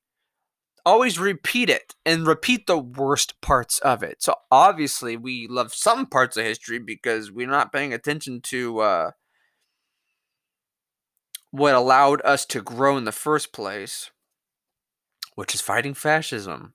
always 0.84 1.18
repeat 1.18 1.70
it 1.70 1.94
and 2.04 2.26
repeat 2.26 2.66
the 2.66 2.78
worst 2.78 3.40
parts 3.40 3.78
of 3.80 4.02
it. 4.02 4.22
So 4.22 4.34
obviously 4.50 5.16
we 5.16 5.46
love 5.48 5.74
some 5.74 6.06
parts 6.06 6.36
of 6.36 6.44
history 6.44 6.78
because 6.78 7.30
we're 7.30 7.48
not 7.48 7.72
paying 7.72 7.92
attention 7.92 8.40
to 8.42 8.80
uh, 8.80 9.10
what 11.50 11.74
allowed 11.74 12.20
us 12.24 12.44
to 12.46 12.62
grow 12.62 12.96
in 12.96 13.04
the 13.04 13.12
first 13.12 13.52
place, 13.52 14.10
which 15.34 15.54
is 15.54 15.60
fighting 15.60 15.94
fascism. 15.94 16.74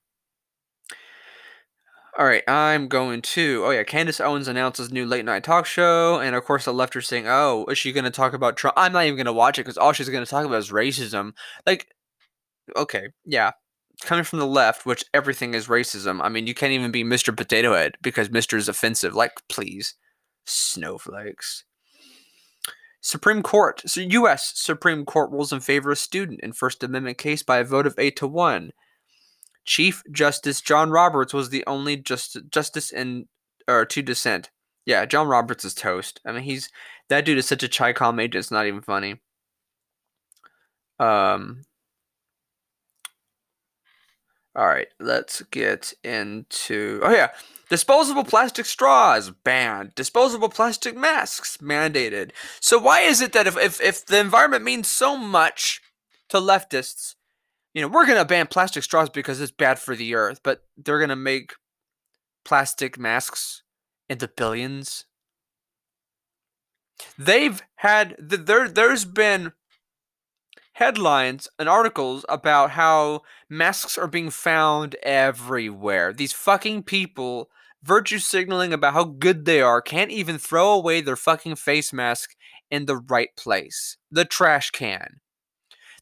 All 2.17 2.25
right, 2.25 2.43
I'm 2.47 2.87
going 2.87 3.21
to. 3.21 3.63
Oh 3.65 3.71
yeah, 3.71 3.83
Candace 3.83 4.21
Owens 4.21 4.47
announces 4.47 4.89
new 4.89 5.05
late 5.05 5.25
night 5.25 5.43
talk 5.43 5.65
show, 5.65 6.19
and 6.21 6.33
of 6.33 6.45
course 6.45 6.63
the 6.63 6.73
left 6.73 6.95
are 6.95 7.01
saying, 7.01 7.25
"Oh, 7.27 7.65
is 7.69 7.77
she 7.77 7.91
going 7.91 8.05
to 8.05 8.09
talk 8.09 8.33
about 8.33 8.55
Trump?" 8.55 8.75
I'm 8.77 8.93
not 8.93 9.03
even 9.03 9.17
going 9.17 9.25
to 9.25 9.33
watch 9.33 9.59
it 9.59 9.63
because 9.63 9.77
all 9.77 9.91
she's 9.91 10.07
going 10.07 10.23
to 10.23 10.29
talk 10.29 10.45
about 10.45 10.59
is 10.59 10.71
racism. 10.71 11.33
Like, 11.65 11.87
okay, 12.77 13.09
yeah, 13.25 13.51
coming 14.01 14.23
from 14.23 14.39
the 14.39 14.47
left, 14.47 14.85
which 14.85 15.05
everything 15.13 15.53
is 15.53 15.67
racism. 15.67 16.19
I 16.21 16.29
mean, 16.29 16.47
you 16.47 16.53
can't 16.53 16.73
even 16.73 16.91
be 16.91 17.03
Mr. 17.03 17.35
Potato 17.35 17.73
Head 17.73 17.95
because 18.01 18.29
Mr. 18.29 18.57
is 18.57 18.69
offensive. 18.69 19.13
Like, 19.13 19.31
please, 19.49 19.95
snowflakes. 20.45 21.63
Supreme 23.01 23.43
Court, 23.43 23.83
so 23.85 24.01
U.S. 24.01 24.53
Supreme 24.55 25.05
Court 25.05 25.29
rules 25.29 25.53
in 25.53 25.59
favor 25.59 25.91
of 25.91 25.99
student 25.99 26.39
in 26.41 26.53
First 26.53 26.83
Amendment 26.83 27.19
case 27.19 27.43
by 27.43 27.59
a 27.59 27.63
vote 27.63 27.85
of 27.85 27.93
eight 27.99 28.15
to 28.15 28.27
one. 28.27 28.71
Chief 29.63 30.01
Justice 30.11 30.59
John 30.59 30.89
Roberts 30.89 31.31
was 31.31 31.49
the 31.49 31.63
only 31.67 31.97
just, 31.97 32.37
justice 32.49 32.91
in 32.91 33.27
or 33.67 33.85
to 33.85 34.01
dissent. 34.01 34.49
Yeah, 34.85 35.05
John 35.05 35.27
Roberts 35.27 35.65
is 35.65 35.73
toast. 35.73 36.19
I 36.25 36.31
mean, 36.31 36.43
he's 36.43 36.69
that 37.09 37.25
dude 37.25 37.37
is 37.37 37.47
such 37.47 37.63
a 37.63 37.69
Chi 37.69 37.93
Com 37.93 38.19
agent. 38.19 38.35
It's 38.35 38.51
not 38.51 38.65
even 38.65 38.81
funny. 38.81 39.21
Um. 40.99 41.61
All 44.55 44.67
right, 44.67 44.87
let's 44.99 45.41
get 45.51 45.93
into. 46.03 47.01
Oh 47.03 47.11
yeah, 47.11 47.31
disposable 47.69 48.23
plastic 48.23 48.65
straws 48.65 49.29
banned. 49.29 49.93
Disposable 49.95 50.47
plastic 50.47 50.95
masks 50.95 51.57
mandated. 51.57 52.31
So 52.61 52.79
why 52.79 53.01
is 53.01 53.19
it 53.19 53.33
that 53.33 53.47
if 53.47 53.57
if, 53.57 53.81
if 53.81 54.05
the 54.05 54.19
environment 54.19 54.63
means 54.63 54.89
so 54.89 55.17
much 55.17 55.81
to 56.29 56.37
leftists, 56.37 57.15
you 57.73 57.81
know, 57.81 57.89
we're 57.89 58.05
going 58.05 58.17
to 58.17 58.25
ban 58.25 58.47
plastic 58.47 58.83
straws 58.83 59.09
because 59.09 59.41
it's 59.41 59.51
bad 59.51 59.77
for 59.77 59.95
the 59.95 60.15
earth, 60.15 60.39
but 60.41 60.63
they're 60.77 60.99
going 60.99 61.09
to 61.09 61.15
make 61.17 61.55
plastic 62.45 62.97
masks 62.97 63.63
in 64.07 64.19
the 64.19 64.29
billions. 64.29 65.03
They've 67.17 67.61
had 67.75 68.15
The, 68.17 68.37
there 68.37 68.69
there's 68.69 69.03
been 69.03 69.51
headlines 70.75 71.47
and 71.57 71.69
articles 71.69 72.25
about 72.27 72.71
how 72.71 73.21
masks 73.49 73.97
are 73.97 74.07
being 74.07 74.29
found 74.29 74.95
everywhere. 75.03 76.11
These 76.11 76.33
fucking 76.33 76.83
people 76.83 77.49
virtue 77.81 78.19
signaling 78.19 78.73
about 78.73 78.93
how 78.93 79.05
good 79.05 79.45
they 79.45 79.61
are 79.61 79.81
can't 79.81 80.11
even 80.11 80.37
throw 80.37 80.73
away 80.73 80.99
their 80.99 81.15
fucking 81.15 81.55
face 81.55 81.93
mask 81.93 82.35
in 82.69 82.85
the 82.85 82.97
right 82.97 83.29
place. 83.37 83.97
The 84.11 84.25
trash 84.25 84.71
can. 84.71 85.21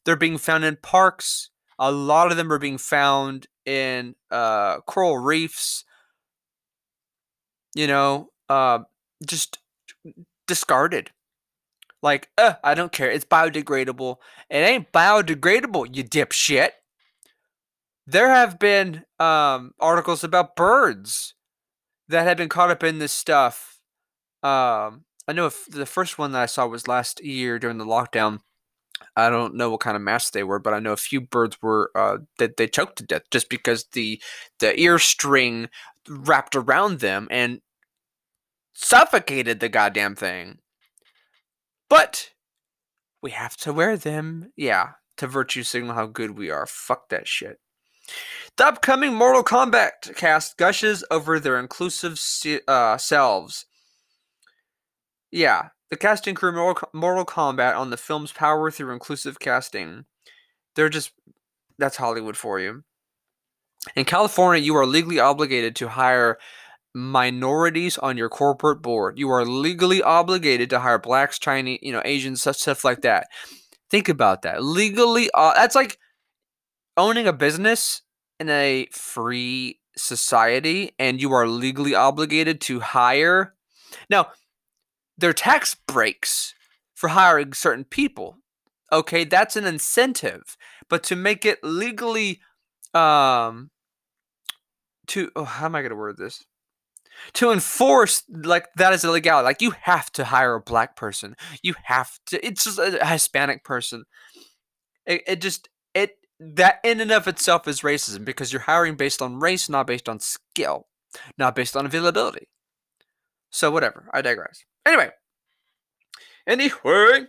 They're 0.04 0.16
being 0.16 0.38
found 0.38 0.64
in 0.64 0.76
parks, 0.76 1.50
a 1.78 1.92
lot 1.92 2.30
of 2.30 2.36
them 2.36 2.52
are 2.52 2.58
being 2.58 2.78
found 2.78 3.46
in 3.64 4.14
uh, 4.30 4.80
coral 4.80 5.18
reefs. 5.18 5.84
You 7.74 7.86
know, 7.86 8.30
uh, 8.48 8.80
just 9.24 9.58
discarded. 10.46 11.10
Like, 12.04 12.28
uh, 12.36 12.56
I 12.62 12.74
don't 12.74 12.92
care. 12.92 13.10
It's 13.10 13.24
biodegradable. 13.24 14.16
It 14.50 14.58
ain't 14.58 14.92
biodegradable, 14.92 15.96
you 15.96 16.04
dipshit. 16.04 16.72
There 18.06 18.28
have 18.28 18.58
been 18.58 19.04
um, 19.18 19.72
articles 19.80 20.22
about 20.22 20.54
birds 20.54 21.32
that 22.08 22.24
have 22.24 22.36
been 22.36 22.50
caught 22.50 22.70
up 22.70 22.84
in 22.84 22.98
this 22.98 23.12
stuff. 23.12 23.80
Um, 24.42 25.06
I 25.26 25.32
know 25.32 25.46
if 25.46 25.64
the 25.64 25.86
first 25.86 26.18
one 26.18 26.32
that 26.32 26.42
I 26.42 26.46
saw 26.46 26.66
was 26.66 26.86
last 26.86 27.24
year 27.24 27.58
during 27.58 27.78
the 27.78 27.86
lockdown. 27.86 28.40
I 29.16 29.30
don't 29.30 29.54
know 29.54 29.70
what 29.70 29.80
kind 29.80 29.96
of 29.96 30.02
masks 30.02 30.30
they 30.30 30.44
were, 30.44 30.58
but 30.58 30.74
I 30.74 30.80
know 30.80 30.92
a 30.92 30.98
few 30.98 31.22
birds 31.22 31.56
were 31.62 31.90
uh, 31.94 32.18
that 32.38 32.58
they 32.58 32.68
choked 32.68 32.98
to 32.98 33.04
death 33.04 33.22
just 33.30 33.48
because 33.48 33.86
the 33.92 34.20
the 34.58 34.78
ear 34.78 34.98
string 34.98 35.70
wrapped 36.06 36.54
around 36.54 37.00
them 37.00 37.28
and 37.30 37.62
suffocated 38.74 39.60
the 39.60 39.70
goddamn 39.70 40.16
thing. 40.16 40.58
But 41.88 42.30
we 43.22 43.30
have 43.30 43.56
to 43.58 43.72
wear 43.72 43.96
them, 43.96 44.52
yeah, 44.56 44.92
to 45.16 45.26
virtue 45.26 45.62
signal 45.62 45.94
how 45.94 46.06
good 46.06 46.36
we 46.36 46.50
are. 46.50 46.66
Fuck 46.66 47.08
that 47.10 47.28
shit. 47.28 47.58
The 48.56 48.66
upcoming 48.66 49.14
Mortal 49.14 49.42
Kombat 49.42 50.14
cast 50.16 50.56
gushes 50.56 51.04
over 51.10 51.40
their 51.40 51.58
inclusive 51.58 52.20
uh, 52.68 52.96
selves. 52.98 53.66
Yeah, 55.30 55.70
the 55.90 55.96
casting 55.96 56.34
crew 56.34 56.52
Mortal 56.92 57.24
Kombat 57.24 57.76
on 57.76 57.90
the 57.90 57.96
film's 57.96 58.32
power 58.32 58.70
through 58.70 58.92
inclusive 58.92 59.38
casting. 59.38 60.04
They're 60.76 60.88
just 60.88 61.12
that's 61.78 61.96
Hollywood 61.96 62.36
for 62.36 62.60
you. 62.60 62.84
In 63.96 64.04
California, 64.04 64.62
you 64.62 64.76
are 64.76 64.86
legally 64.86 65.18
obligated 65.18 65.76
to 65.76 65.88
hire 65.88 66.38
minorities 66.94 67.98
on 67.98 68.16
your 68.16 68.28
corporate 68.28 68.80
board. 68.80 69.18
You 69.18 69.30
are 69.30 69.44
legally 69.44 70.02
obligated 70.02 70.70
to 70.70 70.80
hire 70.80 70.98
blacks, 70.98 71.38
Chinese, 71.38 71.80
you 71.82 71.92
know, 71.92 72.02
Asians, 72.04 72.42
such 72.42 72.58
stuff 72.58 72.84
like 72.84 73.02
that. 73.02 73.26
Think 73.90 74.08
about 74.08 74.42
that. 74.42 74.62
Legally, 74.62 75.28
uh, 75.34 75.54
that's 75.54 75.74
like 75.74 75.98
owning 76.96 77.26
a 77.26 77.32
business 77.32 78.02
in 78.38 78.48
a 78.48 78.86
free 78.92 79.80
society, 79.96 80.92
and 80.98 81.20
you 81.20 81.32
are 81.32 81.46
legally 81.46 81.94
obligated 81.94 82.60
to 82.62 82.80
hire. 82.80 83.54
Now, 84.08 84.28
their 85.16 85.32
tax 85.32 85.74
breaks 85.74 86.54
for 86.94 87.08
hiring 87.08 87.52
certain 87.52 87.84
people. 87.84 88.38
Okay, 88.92 89.24
that's 89.24 89.56
an 89.56 89.64
incentive. 89.64 90.56
But 90.88 91.02
to 91.04 91.16
make 91.16 91.44
it 91.44 91.62
legally 91.62 92.40
um 92.92 93.70
to 95.08 95.30
oh, 95.34 95.44
how 95.44 95.66
am 95.66 95.74
I 95.74 95.82
gonna 95.82 95.96
word 95.96 96.16
this? 96.16 96.44
To 97.34 97.50
enforce 97.50 98.22
like 98.28 98.72
that 98.76 98.92
is 98.92 99.04
illegal. 99.04 99.42
Like 99.42 99.62
you 99.62 99.72
have 99.82 100.10
to 100.12 100.24
hire 100.24 100.54
a 100.54 100.60
black 100.60 100.96
person. 100.96 101.36
You 101.62 101.74
have 101.84 102.18
to 102.26 102.44
it's 102.46 102.64
just 102.64 102.78
a 102.78 103.04
Hispanic 103.04 103.64
person. 103.64 104.04
It, 105.06 105.22
it 105.26 105.40
just 105.40 105.68
it 105.94 106.16
that 106.38 106.80
in 106.84 107.00
and 107.00 107.10
of 107.10 107.26
itself 107.28 107.66
is 107.66 107.80
racism 107.80 108.24
because 108.24 108.52
you're 108.52 108.62
hiring 108.62 108.96
based 108.96 109.22
on 109.22 109.40
race, 109.40 109.68
not 109.68 109.86
based 109.86 110.08
on 110.08 110.20
skill, 110.20 110.86
not 111.38 111.54
based 111.54 111.76
on 111.76 111.86
availability. 111.86 112.48
So 113.50 113.70
whatever. 113.70 114.08
I 114.12 114.20
digress. 114.20 114.64
Anyway. 114.84 115.10
Anyway. 116.46 117.26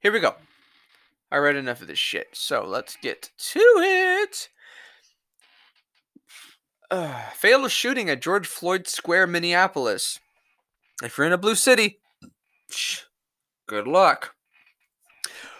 Here 0.00 0.12
we 0.12 0.20
go. 0.20 0.34
I 1.30 1.38
read 1.38 1.56
enough 1.56 1.80
of 1.80 1.88
this 1.88 1.98
shit. 1.98 2.28
So 2.32 2.64
let's 2.64 2.96
get 2.96 3.30
to 3.52 3.60
it. 3.60 4.48
Uh, 6.90 7.30
fatal 7.34 7.68
shooting 7.68 8.08
at 8.08 8.22
George 8.22 8.46
Floyd 8.46 8.86
Square, 8.86 9.28
Minneapolis. 9.28 10.20
If 11.02 11.18
you're 11.18 11.26
in 11.26 11.32
a 11.32 11.38
blue 11.38 11.56
city, 11.56 11.98
shh, 12.70 13.00
good 13.66 13.88
luck. 13.88 14.34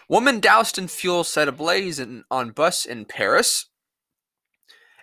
Woman 0.08 0.38
doused 0.38 0.78
in 0.78 0.86
fuel 0.86 1.24
set 1.24 1.48
ablaze 1.48 1.98
in, 1.98 2.24
on 2.30 2.50
bus 2.50 2.84
in 2.84 3.06
Paris. 3.06 3.66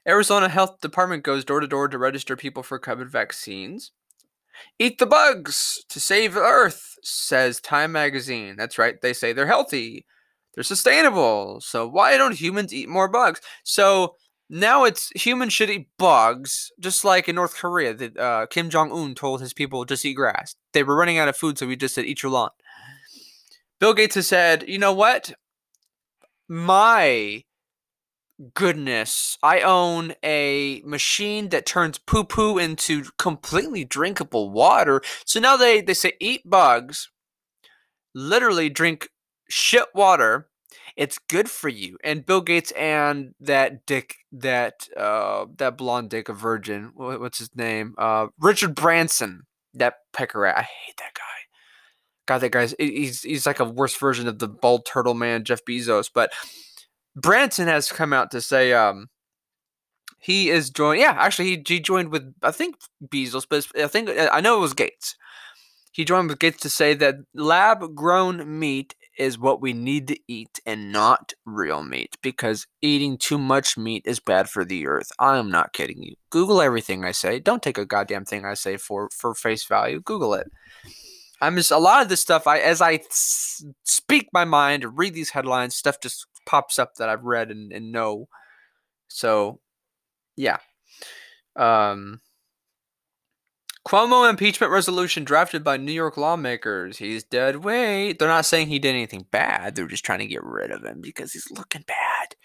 Arizona 0.08 0.48
Health 0.48 0.80
Department 0.80 1.24
goes 1.24 1.44
door 1.44 1.60
to 1.60 1.68
door 1.68 1.90
to 1.90 1.98
register 1.98 2.38
people 2.38 2.64
for 2.64 2.80
COVID 2.80 3.10
vaccines. 3.10 3.92
Eat 4.80 5.00
the 5.00 5.06
bugs 5.06 5.84
to 5.90 6.00
save 6.00 6.38
earth, 6.38 6.98
says 7.04 7.60
Time 7.60 7.92
magazine. 7.92 8.56
That's 8.56 8.78
right, 8.78 9.00
they 9.02 9.14
say 9.14 9.34
they're 9.34 9.46
healthy, 9.46 10.06
they're 10.54 10.64
sustainable. 10.64 11.60
So 11.60 11.88
why 11.88 12.16
don't 12.18 12.40
humans 12.40 12.74
eat 12.74 12.88
more 12.88 13.10
bugs? 13.10 13.42
So 13.64 14.16
now 14.50 14.84
it's 14.84 15.10
humans 15.16 15.54
should 15.54 15.70
eat 15.70 15.88
bugs, 15.98 16.72
just 16.80 17.04
like 17.04 17.28
in 17.28 17.36
North 17.36 17.56
Korea. 17.56 17.94
That 17.94 18.18
uh, 18.18 18.46
Kim 18.48 18.70
Jong 18.70 18.92
Un 18.92 19.16
told 19.16 19.42
his 19.42 19.54
people 19.54 19.86
just 19.86 20.06
eat 20.06 20.14
grass. 20.14 20.56
They 20.74 20.84
were 20.84 20.96
running 20.96 21.18
out 21.18 21.28
of 21.28 21.38
food, 21.38 21.58
so 21.58 21.68
he 21.68 21.76
just 21.76 21.96
said 21.96 22.06
eat 22.06 22.24
your 22.24 22.32
lawn. 22.32 22.52
Bill 23.80 23.94
Gates 23.94 24.16
has 24.16 24.28
said, 24.28 24.64
you 24.68 24.78
know 24.78 24.94
what? 24.94 25.34
My 26.48 27.44
goodness, 28.54 29.38
I 29.44 29.62
own 29.62 30.14
a 30.24 30.82
machine 30.86 31.50
that 31.50 31.66
turns 31.66 31.98
poo 31.98 32.24
poo 32.24 32.58
into 32.58 33.06
completely 33.18 33.86
drinkable 33.86 34.50
water. 34.52 35.02
So 35.26 35.40
now 35.40 35.58
they, 35.58 35.82
they 35.82 35.94
say 35.94 36.14
eat 36.20 36.50
bugs, 36.50 37.10
literally 38.14 38.70
drink 38.70 39.10
shit 39.50 39.88
water. 39.94 40.48
It's 40.96 41.18
good 41.18 41.50
for 41.50 41.70
you. 41.70 41.98
And 42.04 42.26
Bill 42.26 42.42
Gates 42.42 42.72
and 42.72 43.34
that 43.40 43.86
dick, 43.86 44.18
that 44.32 44.88
uh, 44.96 45.46
that 45.58 45.78
blonde 45.78 46.10
dick, 46.12 46.30
a 46.30 46.34
virgin. 46.34 46.92
What's 46.96 47.40
his 47.40 47.56
name? 47.56 47.96
Uh, 47.98 48.28
Richard 48.40 48.76
Branson. 48.76 49.44
That 49.74 49.96
pecker. 50.12 50.46
I 50.46 50.62
hate 50.62 50.98
that 51.00 51.16
guy. 51.16 51.24
God, 52.28 52.40
that 52.40 52.52
guy's 52.52 52.76
he's 52.78 53.24
he's 53.24 53.46
like 53.46 53.60
a 53.60 53.66
worse 53.66 53.98
version 53.98 54.28
of 54.28 54.40
the 54.40 54.48
bald 54.48 54.86
turtle 54.86 55.16
man, 55.16 55.44
Jeff 55.44 55.66
Bezos. 55.66 56.10
But 56.14 56.32
Branson 57.16 57.68
has 57.68 57.92
come 57.92 58.14
out 58.14 58.32
to 58.32 58.42
say 58.42 58.74
um 58.74 59.08
he 60.20 60.50
is 60.50 60.70
joined. 60.70 61.02
Yeah, 61.02 61.16
actually, 61.18 61.50
he, 61.50 61.64
he 61.68 61.80
joined 61.80 62.12
with 62.12 62.34
I 62.44 62.52
think 62.52 62.76
Bezos, 63.06 63.46
but 63.50 63.68
I 63.76 63.88
think 63.88 64.10
I 64.10 64.40
know 64.40 64.58
it 64.58 64.62
was 64.62 64.74
Gates. 64.74 65.16
He 65.92 66.06
joined 66.06 66.30
with 66.30 66.40
Gates 66.40 66.62
to 66.62 66.70
say 66.70 66.94
that 66.94 67.16
lab 67.34 67.94
grown 67.94 68.60
meat 68.60 68.96
is 69.18 69.38
what 69.38 69.62
we 69.62 69.74
need 69.74 70.08
to 70.08 70.18
eat 70.28 70.60
and 70.66 70.92
not 70.92 71.34
real 71.46 71.84
meat 71.84 72.18
because 72.22 72.66
eating 72.82 73.18
too 73.18 73.38
much 73.38 73.78
meat 73.78 74.04
is 74.06 74.20
bad 74.20 74.50
for 74.50 74.66
the 74.66 74.88
earth. 74.88 75.12
I 75.20 75.38
am 75.38 75.52
not 75.52 75.74
kidding 75.74 76.02
you. 76.02 76.16
Google 76.30 76.62
everything 76.62 77.06
I 77.06 77.12
say. 77.12 77.40
Don't 77.40 77.62
take 77.62 77.78
a 77.78 77.86
goddamn 77.86 78.26
thing 78.26 78.46
I 78.46 78.56
say 78.56 78.78
for 78.78 79.10
for 79.12 79.36
face 79.36 79.66
value. 79.66 80.02
Google 80.02 80.34
it. 80.34 80.52
I'm 81.42 81.56
just 81.56 81.72
a 81.72 81.78
lot 81.78 82.02
of 82.02 82.10
this 82.10 82.22
stuff. 82.22 82.48
I 82.48 82.60
as 82.60 82.82
I 82.82 83.02
speak 83.84 84.30
my 84.34 84.46
mind 84.46 84.98
read 84.98 85.14
these 85.14 85.30
headlines, 85.30 85.76
stuff 85.76 86.00
just 86.02 86.26
pops 86.46 86.80
up 86.80 86.96
that 86.96 87.10
I've 87.10 87.24
read 87.24 87.52
and, 87.52 87.72
and 87.72 87.92
know. 87.92 88.28
So, 89.08 89.60
yeah. 90.36 90.58
Um, 91.56 92.22
Cuomo 93.86 94.30
impeachment 94.30 94.72
resolution 94.72 95.26
drafted 95.26 95.64
by 95.64 95.76
New 95.76 95.92
York 95.92 96.16
lawmakers. 96.16 96.98
He's 96.98 97.24
dead 97.24 97.58
weight. 97.66 98.18
They're 98.18 98.30
not 98.30 98.46
saying 98.46 98.68
he 98.68 98.80
did 98.80 98.96
anything 98.96 99.26
bad. 99.30 99.76
They're 99.76 99.88
just 99.88 100.06
trying 100.06 100.20
to 100.20 100.28
get 100.28 100.44
rid 100.44 100.72
of 100.72 100.86
him 100.86 101.02
because 101.02 101.34
he's 101.34 101.52
looking 101.52 101.84
bad. 101.86 102.36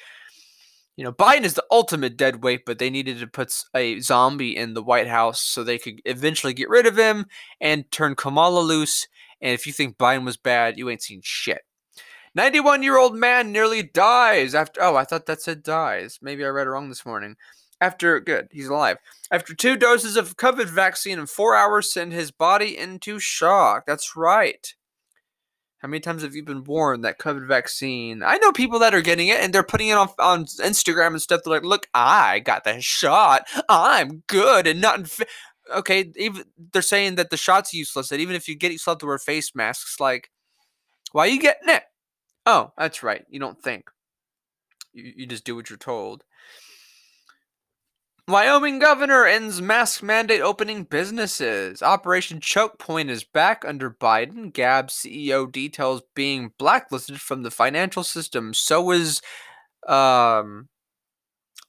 You 0.96 1.04
know, 1.04 1.12
Biden 1.12 1.44
is 1.44 1.54
the 1.54 1.64
ultimate 1.70 2.16
dead 2.16 2.42
weight, 2.42 2.62
but 2.66 2.80
they 2.80 2.90
needed 2.90 3.20
to 3.20 3.28
put 3.28 3.54
a 3.72 4.00
zombie 4.00 4.56
in 4.56 4.74
the 4.74 4.82
White 4.82 5.06
House 5.06 5.40
so 5.40 5.62
they 5.62 5.78
could 5.78 6.02
eventually 6.04 6.52
get 6.52 6.68
rid 6.68 6.86
of 6.86 6.98
him 6.98 7.26
and 7.60 7.88
turn 7.92 8.16
Kamala 8.16 8.58
loose. 8.60 9.06
And 9.40 9.52
if 9.52 9.64
you 9.64 9.72
think 9.72 9.96
Biden 9.96 10.24
was 10.24 10.36
bad, 10.36 10.76
you 10.76 10.90
ain't 10.90 11.02
seen 11.02 11.20
shit. 11.22 11.60
91 12.34 12.82
year 12.82 12.98
old 12.98 13.16
man 13.16 13.52
nearly 13.52 13.84
dies 13.84 14.56
after. 14.56 14.82
Oh, 14.82 14.96
I 14.96 15.04
thought 15.04 15.26
that 15.26 15.40
said 15.40 15.62
dies. 15.62 16.18
Maybe 16.20 16.44
I 16.44 16.48
read 16.48 16.66
it 16.66 16.70
wrong 16.70 16.88
this 16.88 17.06
morning. 17.06 17.36
After, 17.80 18.18
good, 18.18 18.48
he's 18.50 18.68
alive. 18.68 18.98
After 19.30 19.54
two 19.54 19.76
doses 19.76 20.16
of 20.16 20.36
COVID 20.36 20.66
vaccine 20.66 21.18
in 21.18 21.26
four 21.26 21.54
hours, 21.54 21.92
send 21.92 22.12
his 22.12 22.30
body 22.30 22.76
into 22.76 23.20
shock. 23.20 23.84
That's 23.86 24.16
right. 24.16 24.74
How 25.78 25.86
many 25.86 26.00
times 26.00 26.22
have 26.22 26.34
you 26.34 26.42
been 26.42 26.64
warned 26.64 27.04
that 27.04 27.20
COVID 27.20 27.46
vaccine? 27.46 28.24
I 28.24 28.38
know 28.38 28.50
people 28.50 28.80
that 28.80 28.94
are 28.94 29.00
getting 29.00 29.28
it 29.28 29.40
and 29.40 29.52
they're 29.52 29.62
putting 29.62 29.88
it 29.88 29.96
on, 29.96 30.08
on 30.18 30.44
Instagram 30.46 31.08
and 31.08 31.22
stuff. 31.22 31.42
They're 31.44 31.54
like, 31.54 31.62
look, 31.62 31.86
I 31.94 32.40
got 32.40 32.64
the 32.64 32.80
shot. 32.80 33.42
I'm 33.68 34.24
good 34.26 34.66
and 34.66 34.80
not. 34.80 34.98
Inf-. 34.98 35.22
Okay, 35.72 36.10
even 36.16 36.44
they're 36.72 36.82
saying 36.82 37.14
that 37.14 37.30
the 37.30 37.36
shot's 37.36 37.72
useless. 37.72 38.08
That 38.08 38.18
even 38.18 38.34
if 38.34 38.48
you 38.48 38.56
get, 38.56 38.72
you 38.72 38.78
still 38.78 38.94
have 38.94 38.98
to 38.98 39.06
wear 39.06 39.18
face 39.18 39.54
masks. 39.54 40.00
Like, 40.00 40.30
why 41.12 41.26
are 41.26 41.30
you 41.30 41.40
getting 41.40 41.68
it? 41.68 41.84
Oh, 42.44 42.72
that's 42.76 43.04
right. 43.04 43.24
You 43.28 43.38
don't 43.38 43.62
think. 43.62 43.88
You, 44.92 45.12
you 45.14 45.26
just 45.26 45.44
do 45.44 45.54
what 45.54 45.70
you're 45.70 45.76
told. 45.76 46.24
Wyoming 48.28 48.78
governor 48.78 49.24
ends 49.24 49.62
mask 49.62 50.02
mandate 50.02 50.42
opening 50.42 50.84
businesses. 50.84 51.82
Operation 51.82 52.40
Choke 52.40 52.78
Point 52.78 53.08
is 53.08 53.24
back 53.24 53.64
under 53.66 53.90
Biden. 53.90 54.52
Gab 54.52 54.88
CEO 54.88 55.50
details 55.50 56.02
being 56.14 56.52
blacklisted 56.58 57.22
from 57.22 57.42
the 57.42 57.50
financial 57.50 58.04
system. 58.04 58.52
So 58.52 58.90
is 58.90 59.22
um, 59.88 60.68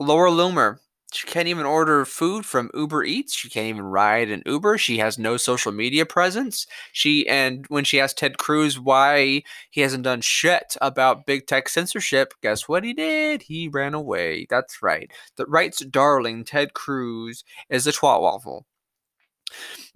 Laura 0.02 0.32
Loomer. 0.32 0.80
She 1.12 1.26
can't 1.26 1.48
even 1.48 1.66
order 1.66 2.06
food 2.06 2.46
from 2.46 2.70
Uber 2.74 3.04
Eats. 3.04 3.34
She 3.34 3.50
can't 3.50 3.68
even 3.68 3.84
ride 3.84 4.30
an 4.30 4.44
Uber. 4.46 4.78
She 4.78 5.00
has 5.00 5.18
no 5.18 5.38
social 5.38 5.72
media 5.72 6.06
presence. 6.06 6.68
She 6.92 7.28
and 7.28 7.66
when 7.70 7.84
she 7.84 8.00
asked 8.00 8.20
Ted 8.20 8.38
Cruz 8.38 8.80
why 8.80 9.42
he 9.72 9.82
hasn't 9.82 10.04
done 10.04 10.22
shit 10.22 10.78
about 10.82 11.26
big 11.26 11.48
tech 11.48 11.68
censorship, 11.68 12.36
guess 12.44 12.70
what 12.70 12.84
he 12.84 12.94
did? 12.94 13.42
He 13.42 13.68
ran 13.68 13.96
away. 13.96 14.46
That's 14.50 14.84
right. 14.84 15.12
The 15.36 15.46
right's 15.48 15.84
darling 15.84 16.44
Ted 16.44 16.74
Cruz 16.74 17.44
is 17.70 17.88
a 17.88 17.92
twat 17.92 18.22
waffle. 18.22 18.68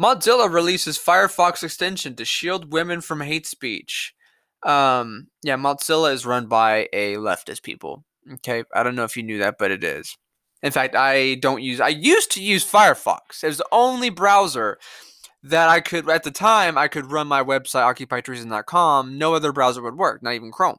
Mozilla 0.02 0.52
releases 0.52 0.97
Firefox 0.97 1.63
extension 1.63 2.15
to 2.15 2.26
shield 2.26 2.73
women 2.73 3.02
from 3.02 3.21
hate 3.21 3.45
speech. 3.45 4.15
Um, 4.63 5.28
yeah, 5.43 5.58
Mozilla 5.58 6.12
is 6.12 6.26
run 6.26 6.47
by 6.47 6.88
a 6.91 7.15
leftist 7.17 7.62
people. 7.62 8.04
Okay, 8.36 8.63
I 8.73 8.82
don't 8.82 8.95
know 8.95 9.04
if 9.04 9.15
you 9.15 9.21
knew 9.21 9.39
that, 9.39 9.58
but 9.60 9.69
it 9.69 9.84
is. 9.84 10.17
In 10.63 10.71
fact, 10.71 10.95
I 10.95 11.36
don't 11.36 11.62
use. 11.62 11.82
I 11.82 11.89
used 11.89 12.32
to 12.32 12.43
use 12.43 12.65
Firefox. 12.65 13.43
It 13.43 13.47
was 13.47 13.58
the 13.58 13.67
only 13.71 14.10
browser 14.10 14.80
that 15.43 15.67
I 15.67 15.82
could 15.82 16.10
at 16.10 16.23
the 16.23 16.32
time 16.32 16.78
I 16.78 16.88
could 16.88 17.12
run 17.12 17.28
my 17.28 17.43
website 17.43 17.84
occupytreason.com. 17.93 19.17
No 19.17 19.36
other 19.36 19.52
browser 19.52 19.82
would 19.82 19.97
work, 19.97 20.23
not 20.23 20.34
even 20.34 20.52
Chrome. 20.52 20.78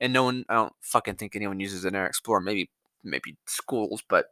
And 0.00 0.12
no 0.12 0.24
one, 0.24 0.44
I 0.48 0.54
don't 0.54 0.72
fucking 0.82 1.14
think 1.14 1.36
anyone 1.36 1.60
uses 1.60 1.84
Internet 1.84 2.10
Explorer. 2.10 2.40
Maybe, 2.40 2.68
maybe 3.04 3.36
schools, 3.46 4.02
but 4.08 4.26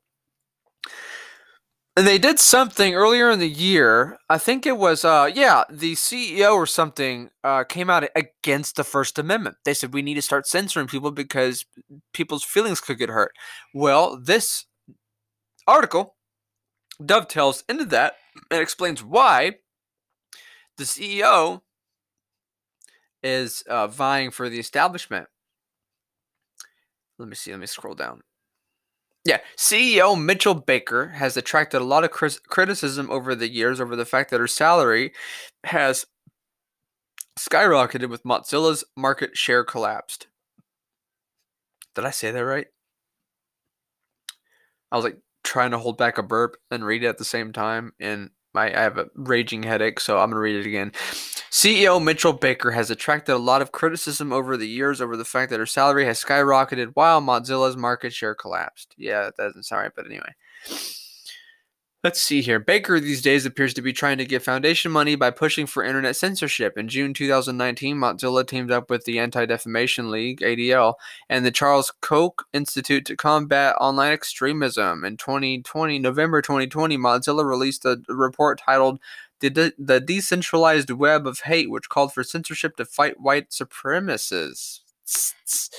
they 1.97 2.19
did 2.19 2.41
something 2.41 2.95
earlier 2.95 3.31
in 3.31 3.39
the 3.39 3.49
year. 3.49 4.19
I 4.29 4.39
think 4.39 4.67
it 4.67 4.77
was, 4.77 5.05
uh, 5.05 5.31
yeah, 5.33 5.63
the 5.71 5.95
CEO 5.95 6.55
or 6.55 6.67
something 6.67 7.31
uh, 7.45 7.63
came 7.65 7.89
out 7.89 8.09
against 8.17 8.75
the 8.75 8.83
First 8.83 9.19
Amendment. 9.19 9.57
They 9.65 9.75
said 9.75 9.95
we 9.95 10.03
need 10.03 10.15
to 10.15 10.23
start 10.23 10.49
censoring 10.49 10.89
people 10.89 11.13
because 11.13 11.65
people's 12.13 12.43
feelings 12.45 12.81
could 12.81 12.99
get 12.99 13.11
hurt. 13.11 13.33
Well, 13.73 14.19
this 14.21 14.67
article 15.69 16.17
dovetails 17.05 17.63
into 17.69 17.85
that 17.87 18.15
and 18.51 18.61
explains 18.61 19.03
why 19.05 19.53
the 20.77 20.85
CEO 20.85 21.61
is 23.23 23.63
uh, 23.69 23.87
vying 23.87 24.33
for 24.33 24.49
the 24.49 24.59
establishment. 24.59 25.29
Let 27.19 27.29
me 27.29 27.37
see. 27.37 27.53
Let 27.53 27.61
me 27.61 27.67
scroll 27.67 27.95
down. 27.95 28.23
Yeah, 29.25 29.39
CEO 29.57 30.23
Mitchell 30.23 30.55
Baker 30.55 31.09
has 31.09 31.37
attracted 31.37 31.81
a 31.81 31.85
lot 31.85 32.05
of 32.05 32.11
criticism 32.11 33.11
over 33.11 33.35
the 33.35 33.49
years 33.49 33.81
over 33.81 33.97
the 33.97 34.05
fact 34.05 34.31
that 34.31 34.41
her 34.41 34.47
salary 34.47 35.13
has 35.65 36.05
skyrocketed 37.39 38.11
with 38.11 38.23
Mozilla's 38.25 38.85
market 38.97 39.37
share 39.37 39.65
collapsed. 39.65 40.27
Did 41.95 42.05
I 42.05 42.11
say 42.11 42.31
that 42.33 42.45
right? 42.45 42.67
I 44.93 44.97
was 44.97 45.05
like 45.05 45.19
trying 45.43 45.71
to 45.71 45.79
hold 45.79 45.97
back 45.97 46.19
a 46.19 46.23
burp 46.23 46.57
and 46.71 46.85
read 46.85 47.03
it 47.03 47.09
at 47.09 47.19
the 47.19 47.25
same 47.25 47.53
time, 47.53 47.93
and 47.99 48.31
my 48.55 48.67
I 48.67 48.83
have 48.83 48.99
a 48.99 49.09
raging 49.15 49.63
headache, 49.63 50.01
so 50.01 50.19
I'm 50.19 50.31
gonna 50.31 50.41
read 50.41 50.57
it 50.57 50.67
again. 50.67 50.93
CEO 51.51 52.03
Mitchell 52.03 52.33
Baker 52.33 52.73
has 52.73 52.91
attracted 52.91 53.35
a 53.35 53.39
lot 53.39 53.63
of 53.63 53.73
criticism 53.73 54.33
over 54.33 54.57
the 54.57 54.69
years 54.69 55.01
over 55.01 55.17
the 55.17 55.25
fact 55.25 55.51
that 55.51 55.61
her 55.61 55.67
salary 55.67 56.05
has 56.05 56.23
skyrocketed 56.23 56.93
while 56.95 57.21
Mozilla's 57.21 57.77
market 57.77 58.13
share 58.13 58.35
collapsed. 58.35 58.95
Yeah, 58.99 59.23
that 59.23 59.37
doesn't 59.37 59.65
sound 59.65 59.83
right, 59.83 59.93
but 59.95 60.07
anyway. 60.07 60.35
Let's 62.05 62.21
see 62.21 62.43
here. 62.43 62.61
Baker 62.61 63.01
these 63.01 63.23
days 63.23 63.47
appears 63.47 63.73
to 63.73 63.81
be 63.81 63.95
trying 63.95 64.19
to 64.19 64.27
get 64.27 64.43
foundation 64.43 64.93
money 64.93 65.17
by 65.17 65.31
pushing 65.31 65.65
for 65.65 65.83
internet 65.83 66.17
censorship. 66.17 66.77
In 66.77 66.87
June 66.87 67.15
2019, 67.15 67.97
Mozilla 67.97 68.47
teamed 68.47 68.71
up 68.71 68.91
with 68.91 69.07
the 69.07 69.19
Anti 69.19 69.47
Defamation 69.47 70.11
League, 70.11 70.41
ADL, 70.41 70.97
and 71.31 71.47
the 71.47 71.51
Charles 71.51 71.95
Koch 72.03 72.45
Institute 72.53 73.07
to 73.07 73.17
combat 73.17 73.75
online 73.81 74.13
extremism. 74.13 75.03
In 75.03 75.17
2020, 75.17 75.99
November 75.99 76.43
2020, 76.43 76.99
Mozilla 76.99 77.43
released 77.43 77.87
a 77.87 78.03
report 78.07 78.61
titled 78.61 79.01
the, 79.41 79.49
De- 79.49 79.73
the 79.79 79.99
Decentralized 79.99 80.91
Web 80.91 81.27
of 81.27 81.41
Hate, 81.41 81.71
which 81.71 81.89
called 81.89 82.13
for 82.13 82.23
censorship 82.23 82.77
to 82.77 82.85
fight 82.85 83.19
white 83.19 83.49
supremacists. 83.49 84.81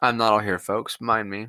I'm 0.00 0.16
not 0.16 0.32
all 0.32 0.38
here, 0.38 0.58
folks. 0.58 0.98
Mind 0.98 1.28
me. 1.28 1.48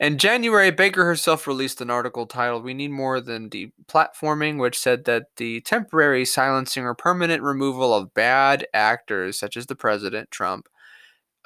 In 0.00 0.18
January, 0.18 0.70
Baker 0.70 1.04
herself 1.04 1.46
released 1.46 1.80
an 1.80 1.90
article 1.90 2.26
titled 2.26 2.64
We 2.64 2.74
Need 2.74 2.90
More 2.90 3.20
Than 3.20 3.48
Deplatforming, 3.50 4.58
which 4.58 4.78
said 4.78 5.04
that 5.04 5.26
the 5.36 5.60
temporary 5.60 6.24
silencing 6.24 6.84
or 6.84 6.94
permanent 6.94 7.42
removal 7.42 7.94
of 7.94 8.14
bad 8.14 8.66
actors, 8.74 9.38
such 9.38 9.56
as 9.56 9.66
the 9.66 9.76
president, 9.76 10.30
Trump, 10.30 10.68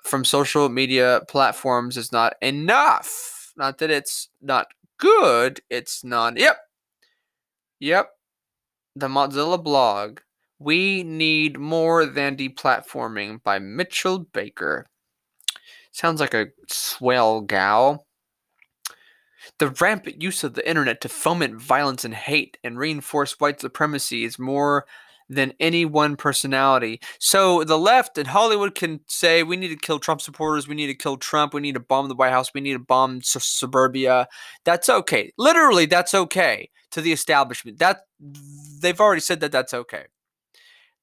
from 0.04 0.24
social 0.24 0.68
media 0.68 1.22
platforms 1.28 1.96
is 1.96 2.12
not 2.12 2.34
enough. 2.40 3.52
Not 3.56 3.78
that 3.78 3.90
it's 3.90 4.28
not 4.40 4.68
good, 4.98 5.60
it's 5.68 6.04
not. 6.04 6.38
Yep. 6.38 6.58
Yep. 7.80 8.10
The 8.94 9.08
Mozilla 9.08 9.62
blog. 9.62 10.20
We 10.58 11.02
Need 11.02 11.58
More 11.58 12.06
Than 12.06 12.36
Deplatforming 12.36 13.42
by 13.42 13.58
Mitchell 13.58 14.20
Baker. 14.20 14.86
Sounds 15.92 16.20
like 16.20 16.32
a 16.32 16.46
swell 16.68 17.42
gal. 17.42 18.05
The 19.58 19.68
rampant 19.80 20.22
use 20.22 20.44
of 20.44 20.54
the 20.54 20.68
internet 20.68 21.00
to 21.02 21.08
foment 21.08 21.60
violence 21.60 22.04
and 22.04 22.14
hate 22.14 22.58
and 22.64 22.78
reinforce 22.78 23.40
white 23.40 23.60
supremacy 23.60 24.24
is 24.24 24.38
more 24.38 24.86
than 25.28 25.52
any 25.58 25.84
one 25.84 26.16
personality. 26.16 27.00
So 27.18 27.64
the 27.64 27.78
left 27.78 28.16
and 28.16 28.28
Hollywood 28.28 28.74
can 28.74 29.00
say 29.06 29.42
we 29.42 29.56
need 29.56 29.68
to 29.68 29.76
kill 29.76 29.98
Trump 29.98 30.20
supporters, 30.20 30.68
we 30.68 30.74
need 30.74 30.86
to 30.86 30.94
kill 30.94 31.16
Trump, 31.16 31.52
we 31.52 31.60
need 31.60 31.74
to 31.74 31.80
bomb 31.80 32.08
the 32.08 32.14
White 32.14 32.30
House, 32.30 32.54
we 32.54 32.60
need 32.60 32.74
to 32.74 32.78
bomb 32.78 33.22
su- 33.22 33.40
suburbia. 33.40 34.28
That's 34.64 34.88
okay. 34.88 35.32
Literally, 35.36 35.86
that's 35.86 36.14
okay 36.14 36.70
to 36.92 37.00
the 37.00 37.12
establishment. 37.12 37.78
That 37.78 38.02
they've 38.80 39.00
already 39.00 39.20
said 39.20 39.40
that 39.40 39.52
that's 39.52 39.74
okay 39.74 40.06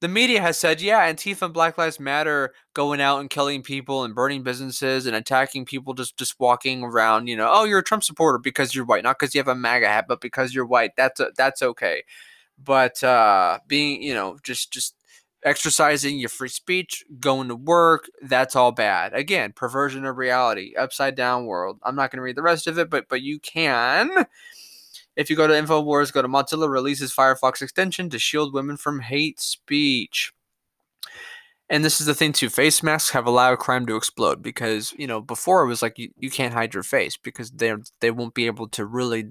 the 0.04 0.08
media 0.08 0.38
has 0.42 0.58
said, 0.58 0.82
yeah, 0.82 1.10
Antifa 1.10 1.46
and 1.46 1.54
Black 1.54 1.78
Lives 1.78 1.98
Matter 1.98 2.52
going 2.74 3.00
out 3.00 3.20
and 3.20 3.30
killing 3.30 3.62
people 3.62 4.04
and 4.04 4.14
burning 4.14 4.42
businesses 4.42 5.06
and 5.06 5.16
attacking 5.16 5.64
people 5.64 5.94
just 5.94 6.18
just 6.18 6.38
walking 6.38 6.82
around. 6.82 7.26
You 7.26 7.38
know, 7.38 7.48
oh, 7.50 7.64
you're 7.64 7.78
a 7.78 7.82
Trump 7.82 8.04
supporter 8.04 8.36
because 8.36 8.74
you're 8.74 8.84
white, 8.84 9.02
not 9.02 9.18
because 9.18 9.34
you 9.34 9.38
have 9.38 9.48
a 9.48 9.54
MAGA 9.54 9.88
hat, 9.88 10.04
but 10.06 10.20
because 10.20 10.54
you're 10.54 10.66
white. 10.66 10.90
That's 10.98 11.20
a, 11.20 11.30
that's 11.38 11.62
okay. 11.62 12.02
But 12.62 13.02
uh, 13.02 13.60
being, 13.66 14.02
you 14.02 14.12
know, 14.12 14.36
just 14.42 14.70
just 14.74 14.94
exercising 15.42 16.18
your 16.18 16.28
free 16.28 16.50
speech, 16.50 17.02
going 17.18 17.48
to 17.48 17.56
work, 17.56 18.04
that's 18.20 18.54
all 18.54 18.72
bad. 18.72 19.14
Again, 19.14 19.54
perversion 19.56 20.04
of 20.04 20.18
reality, 20.18 20.74
upside 20.76 21.14
down 21.14 21.46
world. 21.46 21.78
I'm 21.82 21.96
not 21.96 22.10
going 22.10 22.18
to 22.18 22.24
read 22.24 22.36
the 22.36 22.42
rest 22.42 22.66
of 22.66 22.78
it, 22.78 22.90
but 22.90 23.08
but 23.08 23.22
you 23.22 23.38
can 23.38 24.26
if 25.16 25.30
you 25.30 25.36
go 25.36 25.46
to 25.46 25.54
InfoWars, 25.54 26.12
go 26.12 26.22
to 26.22 26.28
Mozilla 26.28 26.68
releases 26.68 27.14
Firefox 27.14 27.62
extension 27.62 28.10
to 28.10 28.18
shield 28.18 28.52
women 28.52 28.76
from 28.76 29.00
hate 29.00 29.40
speech. 29.40 30.32
And 31.70 31.84
this 31.84 32.00
is 32.00 32.06
the 32.06 32.14
thing 32.14 32.32
too. 32.32 32.50
Face 32.50 32.82
masks 32.82 33.10
have 33.10 33.26
allowed 33.26 33.58
crime 33.58 33.86
to 33.86 33.96
explode 33.96 34.42
because 34.42 34.92
you 34.98 35.06
know 35.06 35.20
before 35.20 35.62
it 35.62 35.68
was 35.68 35.80
like 35.80 35.98
you, 35.98 36.10
you 36.18 36.30
can't 36.30 36.52
hide 36.52 36.74
your 36.74 36.82
face 36.82 37.16
because 37.16 37.50
they 37.50 37.72
they 38.00 38.10
won't 38.10 38.34
be 38.34 38.46
able 38.46 38.68
to 38.70 38.84
really 38.84 39.30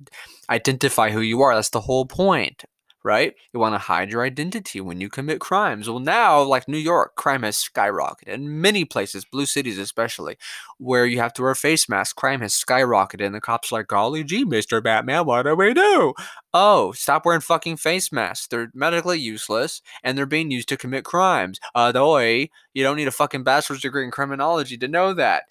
identify 0.49 1.11
who 1.11 1.21
you 1.21 1.41
are. 1.41 1.53
That's 1.53 1.69
the 1.69 1.81
whole 1.81 2.05
point 2.05 2.63
right? 3.03 3.33
You 3.53 3.59
want 3.59 3.75
to 3.75 3.79
hide 3.79 4.11
your 4.11 4.23
identity 4.23 4.79
when 4.79 5.01
you 5.01 5.09
commit 5.09 5.39
crimes. 5.39 5.89
Well, 5.89 5.99
now, 5.99 6.41
like 6.41 6.67
New 6.67 6.77
York, 6.77 7.15
crime 7.15 7.43
has 7.43 7.57
skyrocketed. 7.57 8.27
In 8.27 8.61
many 8.61 8.85
places, 8.85 9.25
blue 9.25 9.45
cities 9.45 9.77
especially, 9.77 10.37
where 10.77 11.05
you 11.05 11.19
have 11.19 11.33
to 11.33 11.41
wear 11.41 11.55
face 11.55 11.89
masks, 11.89 12.13
crime 12.13 12.41
has 12.41 12.53
skyrocketed. 12.53 13.25
And 13.25 13.35
the 13.35 13.41
cops 13.41 13.71
are 13.71 13.75
like, 13.75 13.87
golly 13.87 14.23
gee, 14.23 14.45
Mr. 14.45 14.81
Batman, 14.81 15.25
what 15.25 15.43
do 15.43 15.55
we 15.55 15.73
do? 15.73 16.13
Oh, 16.53 16.91
stop 16.93 17.25
wearing 17.25 17.41
fucking 17.41 17.77
face 17.77 18.11
masks. 18.11 18.47
They're 18.47 18.71
medically 18.73 19.19
useless 19.19 19.81
and 20.03 20.17
they're 20.17 20.25
being 20.25 20.51
used 20.51 20.69
to 20.69 20.77
commit 20.77 21.03
crimes. 21.03 21.59
Adoy, 21.75 22.49
you 22.73 22.83
don't 22.83 22.97
need 22.97 23.07
a 23.07 23.11
fucking 23.11 23.43
bachelor's 23.43 23.81
degree 23.81 24.05
in 24.05 24.11
criminology 24.11 24.77
to 24.77 24.87
know 24.87 25.13
that. 25.13 25.43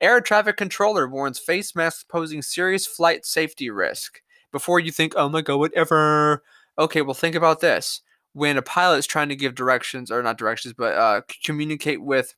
Air 0.00 0.20
traffic 0.20 0.56
controller 0.56 1.06
warns 1.06 1.38
face 1.38 1.74
masks 1.74 2.04
posing 2.08 2.40
serious 2.40 2.86
flight 2.86 3.26
safety 3.26 3.68
risk. 3.68 4.22
Before 4.52 4.80
you 4.80 4.90
think, 4.90 5.12
oh 5.16 5.28
my 5.28 5.42
god, 5.42 5.58
whatever 5.58 6.42
okay, 6.78 7.02
well, 7.02 7.14
think 7.14 7.34
about 7.34 7.60
this. 7.60 8.02
When 8.32 8.56
a 8.56 8.62
pilot 8.62 8.98
is 8.98 9.06
trying 9.06 9.28
to 9.30 9.36
give 9.36 9.54
directions, 9.54 10.10
or 10.10 10.22
not 10.22 10.38
directions, 10.38 10.74
but 10.76 10.94
uh, 10.94 11.22
communicate 11.44 12.02
with 12.02 12.34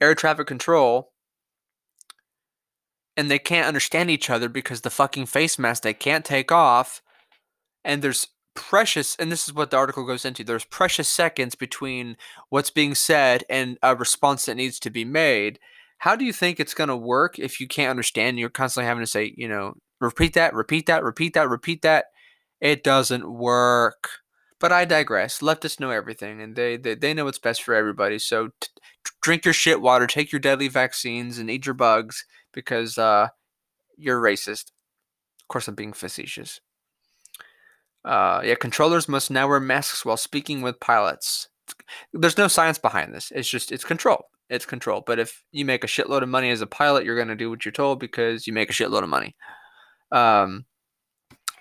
air 0.00 0.14
traffic 0.14 0.46
control, 0.46 1.12
and 3.16 3.30
they 3.30 3.38
can't 3.38 3.66
understand 3.66 4.10
each 4.10 4.30
other 4.30 4.48
because 4.48 4.80
the 4.80 4.90
fucking 4.90 5.26
face 5.26 5.58
mask 5.58 5.82
they 5.82 5.94
can't 5.94 6.24
take 6.24 6.50
off, 6.52 7.02
and 7.84 8.02
there's 8.02 8.28
precious, 8.54 9.14
and 9.16 9.30
this 9.30 9.46
is 9.46 9.54
what 9.54 9.70
the 9.70 9.76
article 9.76 10.04
goes 10.04 10.24
into 10.24 10.42
there's 10.42 10.64
precious 10.64 11.08
seconds 11.08 11.54
between 11.54 12.16
what's 12.48 12.70
being 12.70 12.94
said 12.94 13.44
and 13.48 13.78
a 13.82 13.94
response 13.94 14.46
that 14.46 14.56
needs 14.56 14.80
to 14.80 14.90
be 14.90 15.04
made. 15.04 15.60
How 15.98 16.16
do 16.16 16.24
you 16.24 16.32
think 16.32 16.58
it's 16.58 16.74
going 16.74 16.88
to 16.88 16.96
work 16.96 17.38
if 17.38 17.60
you 17.60 17.68
can't 17.68 17.90
understand? 17.90 18.38
You're 18.38 18.50
constantly 18.50 18.88
having 18.88 19.02
to 19.02 19.06
say, 19.06 19.32
you 19.36 19.48
know, 19.48 19.74
repeat 20.00 20.34
that, 20.34 20.54
repeat 20.54 20.86
that, 20.86 21.04
repeat 21.04 21.34
that, 21.34 21.48
repeat 21.48 21.82
that 21.82 22.06
it 22.60 22.84
doesn't 22.84 23.30
work. 23.30 24.08
But 24.60 24.72
I 24.72 24.84
digress. 24.84 25.38
Leftists 25.38 25.78
know 25.78 25.90
everything, 25.90 26.40
and 26.42 26.56
they 26.56 26.76
they, 26.76 26.94
they 26.94 27.14
know 27.14 27.24
what's 27.24 27.38
best 27.38 27.62
for 27.62 27.74
everybody. 27.74 28.18
So 28.18 28.48
t- 28.60 28.68
drink 29.22 29.44
your 29.44 29.54
shit 29.54 29.80
water, 29.80 30.06
take 30.06 30.32
your 30.32 30.40
deadly 30.40 30.68
vaccines, 30.68 31.38
and 31.38 31.50
eat 31.50 31.66
your 31.66 31.74
bugs 31.74 32.24
because 32.52 32.98
uh, 32.98 33.28
you're 33.96 34.20
racist. 34.20 34.72
Of 35.42 35.48
course, 35.48 35.68
I'm 35.68 35.74
being 35.74 35.92
facetious. 35.92 36.60
Uh, 38.04 38.40
yeah, 38.44 38.54
controllers 38.54 39.08
must 39.08 39.30
now 39.30 39.48
wear 39.48 39.60
masks 39.60 40.04
while 40.04 40.16
speaking 40.16 40.62
with 40.62 40.80
pilots. 40.80 41.48
There's 42.12 42.38
no 42.38 42.48
science 42.48 42.78
behind 42.78 43.14
this. 43.14 43.30
It's 43.34 43.48
just 43.48 43.70
it's 43.70 43.84
control. 43.84 44.24
It's 44.50 44.66
control. 44.66 45.02
But 45.06 45.18
if 45.18 45.42
you 45.52 45.64
make 45.64 45.84
a 45.84 45.88
shitload 45.88 46.22
of 46.22 46.28
money 46.28 46.50
as 46.50 46.62
a 46.62 46.66
pilot, 46.66 47.04
you're 47.04 47.18
gonna 47.18 47.36
do 47.36 47.50
what 47.50 47.64
you're 47.64 47.72
told 47.72 48.00
because 48.00 48.46
you 48.46 48.52
make 48.52 48.70
a 48.70 48.72
shitload 48.72 49.02
of 49.02 49.08
money. 49.08 49.36
Um, 50.10 50.64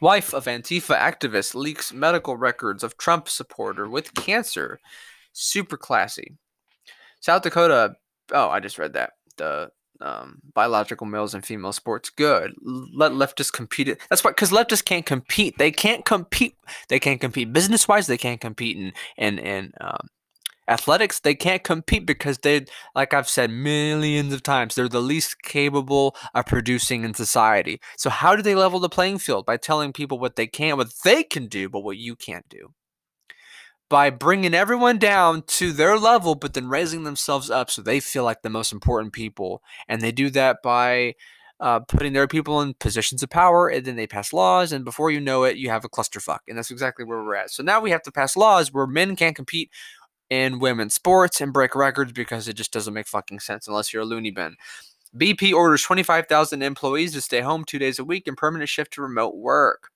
Wife 0.02 0.34
of 0.34 0.46
Antifa 0.46 0.98
activist 0.98 1.56
leaks 1.56 1.94
medical 1.94 2.38
records 2.38 2.84
of 2.84 2.98
Trump 2.98 3.30
supporter 3.30 3.90
with 3.90 4.14
cancer. 4.14 4.80
Super 5.34 5.78
classy. 5.78 6.36
South 7.20 7.42
Dakota. 7.42 7.96
Oh, 8.32 8.50
I 8.50 8.60
just 8.60 8.78
read 8.78 8.94
that. 8.94 9.14
The 9.38 9.70
um, 10.02 10.40
biological 10.54 11.08
males 11.08 11.34
and 11.34 11.46
female 11.46 11.74
sports. 11.74 12.10
Good. 12.10 12.54
Let 12.62 13.12
leftists 13.14 13.52
compete. 13.52 13.98
That's 14.10 14.24
why, 14.24 14.32
because 14.32 14.52
leftists 14.52 14.86
can't 14.86 15.06
compete. 15.06 15.58
They 15.58 15.72
can't 15.72 16.06
compete. 16.06 16.56
They 16.90 17.00
can't 17.00 17.22
compete 17.22 17.54
business 17.54 17.88
wise. 17.88 18.08
They 18.08 18.18
can't 18.18 18.42
compete 18.42 18.78
in 18.78 18.94
in 19.18 19.40
in 19.40 19.74
um, 19.82 20.08
athletics 20.68 21.20
they 21.20 21.36
can't 21.36 21.64
compete 21.64 22.06
because 22.06 22.40
they 22.40 22.66
like 22.94 23.14
i've 23.14 23.30
said 23.30 23.50
millions 23.50 24.34
of 24.34 24.44
times 24.44 24.76
they're 24.76 24.90
the 24.90 25.02
least 25.02 25.42
capable 25.42 26.16
of 26.34 26.46
producing 26.46 27.04
in 27.04 27.14
society. 27.14 27.80
So 27.98 28.10
how 28.10 28.36
do 28.36 28.42
they 28.42 28.56
level 28.56 28.80
the 28.80 28.90
playing 28.90 29.20
field? 29.20 29.46
By 29.46 29.58
telling 29.58 29.94
people 29.94 30.20
what 30.20 30.36
they 30.36 30.48
can 30.48 30.78
what 30.78 30.92
they 31.04 31.24
can 31.24 31.48
do 31.48 31.70
but 31.70 31.82
what 31.82 31.98
you 31.98 32.16
can't 32.16 32.48
do. 32.50 32.74
By 33.90 34.10
bringing 34.10 34.54
everyone 34.54 34.98
down 34.98 35.44
to 35.48 35.72
their 35.72 35.98
level 35.98 36.36
but 36.36 36.54
then 36.54 36.70
raising 36.70 37.04
themselves 37.04 37.50
up 37.50 37.70
so 37.70 37.82
they 37.82 38.00
feel 38.00 38.24
like 38.24 38.42
the 38.42 38.50
most 38.50 38.72
important 38.72 39.14
people. 39.14 39.62
And 39.88 40.02
they 40.02 40.12
do 40.12 40.30
that 40.32 40.58
by 40.64 41.16
uh, 41.60 41.80
putting 41.80 42.14
their 42.14 42.28
people 42.28 42.62
in 42.62 42.76
positions 42.76 43.24
of 43.24 43.30
power, 43.32 43.68
and 43.68 43.84
then 43.84 43.96
they 43.96 44.06
pass 44.06 44.32
laws, 44.32 44.72
and 44.72 44.86
before 44.86 45.10
you 45.10 45.20
know 45.20 45.44
it, 45.44 45.58
you 45.58 45.72
have 45.72 45.84
a 45.84 45.90
clusterfuck, 45.90 46.42
and 46.48 46.56
that's 46.56 46.70
exactly 46.70 47.04
where 47.04 47.24
we're 47.24 47.34
at. 47.34 47.50
So 47.50 47.64
now 47.64 47.82
we 47.82 47.90
have 47.90 48.04
to 48.04 48.12
pass 48.12 48.38
laws 48.38 48.72
where 48.72 48.86
men 48.86 49.16
can't 49.16 49.36
compete 49.36 49.72
in 50.30 50.60
women's 50.60 50.94
sports 50.94 51.42
and 51.42 51.54
break 51.54 51.76
records 51.76 52.12
because 52.12 52.48
it 52.48 52.54
just 52.54 52.74
doesn't 52.74 52.94
make 52.94 53.08
fucking 53.08 53.40
sense 53.40 53.68
unless 53.68 53.94
you're 53.94 54.04
a 54.04 54.06
loony 54.06 54.32
bin. 54.32 54.56
BP 55.16 55.54
orders 55.54 55.84
25,000 55.84 56.62
employees 56.62 57.14
to 57.14 57.22
stay 57.22 57.42
home 57.42 57.64
two 57.64 57.80
days 57.80 58.00
a 58.00 58.04
week 58.04 58.28
and 58.28 58.38
permanent 58.38 58.70
shift 58.70 58.94
to 58.94 59.02
remote 59.02 59.36
work. 59.36 59.90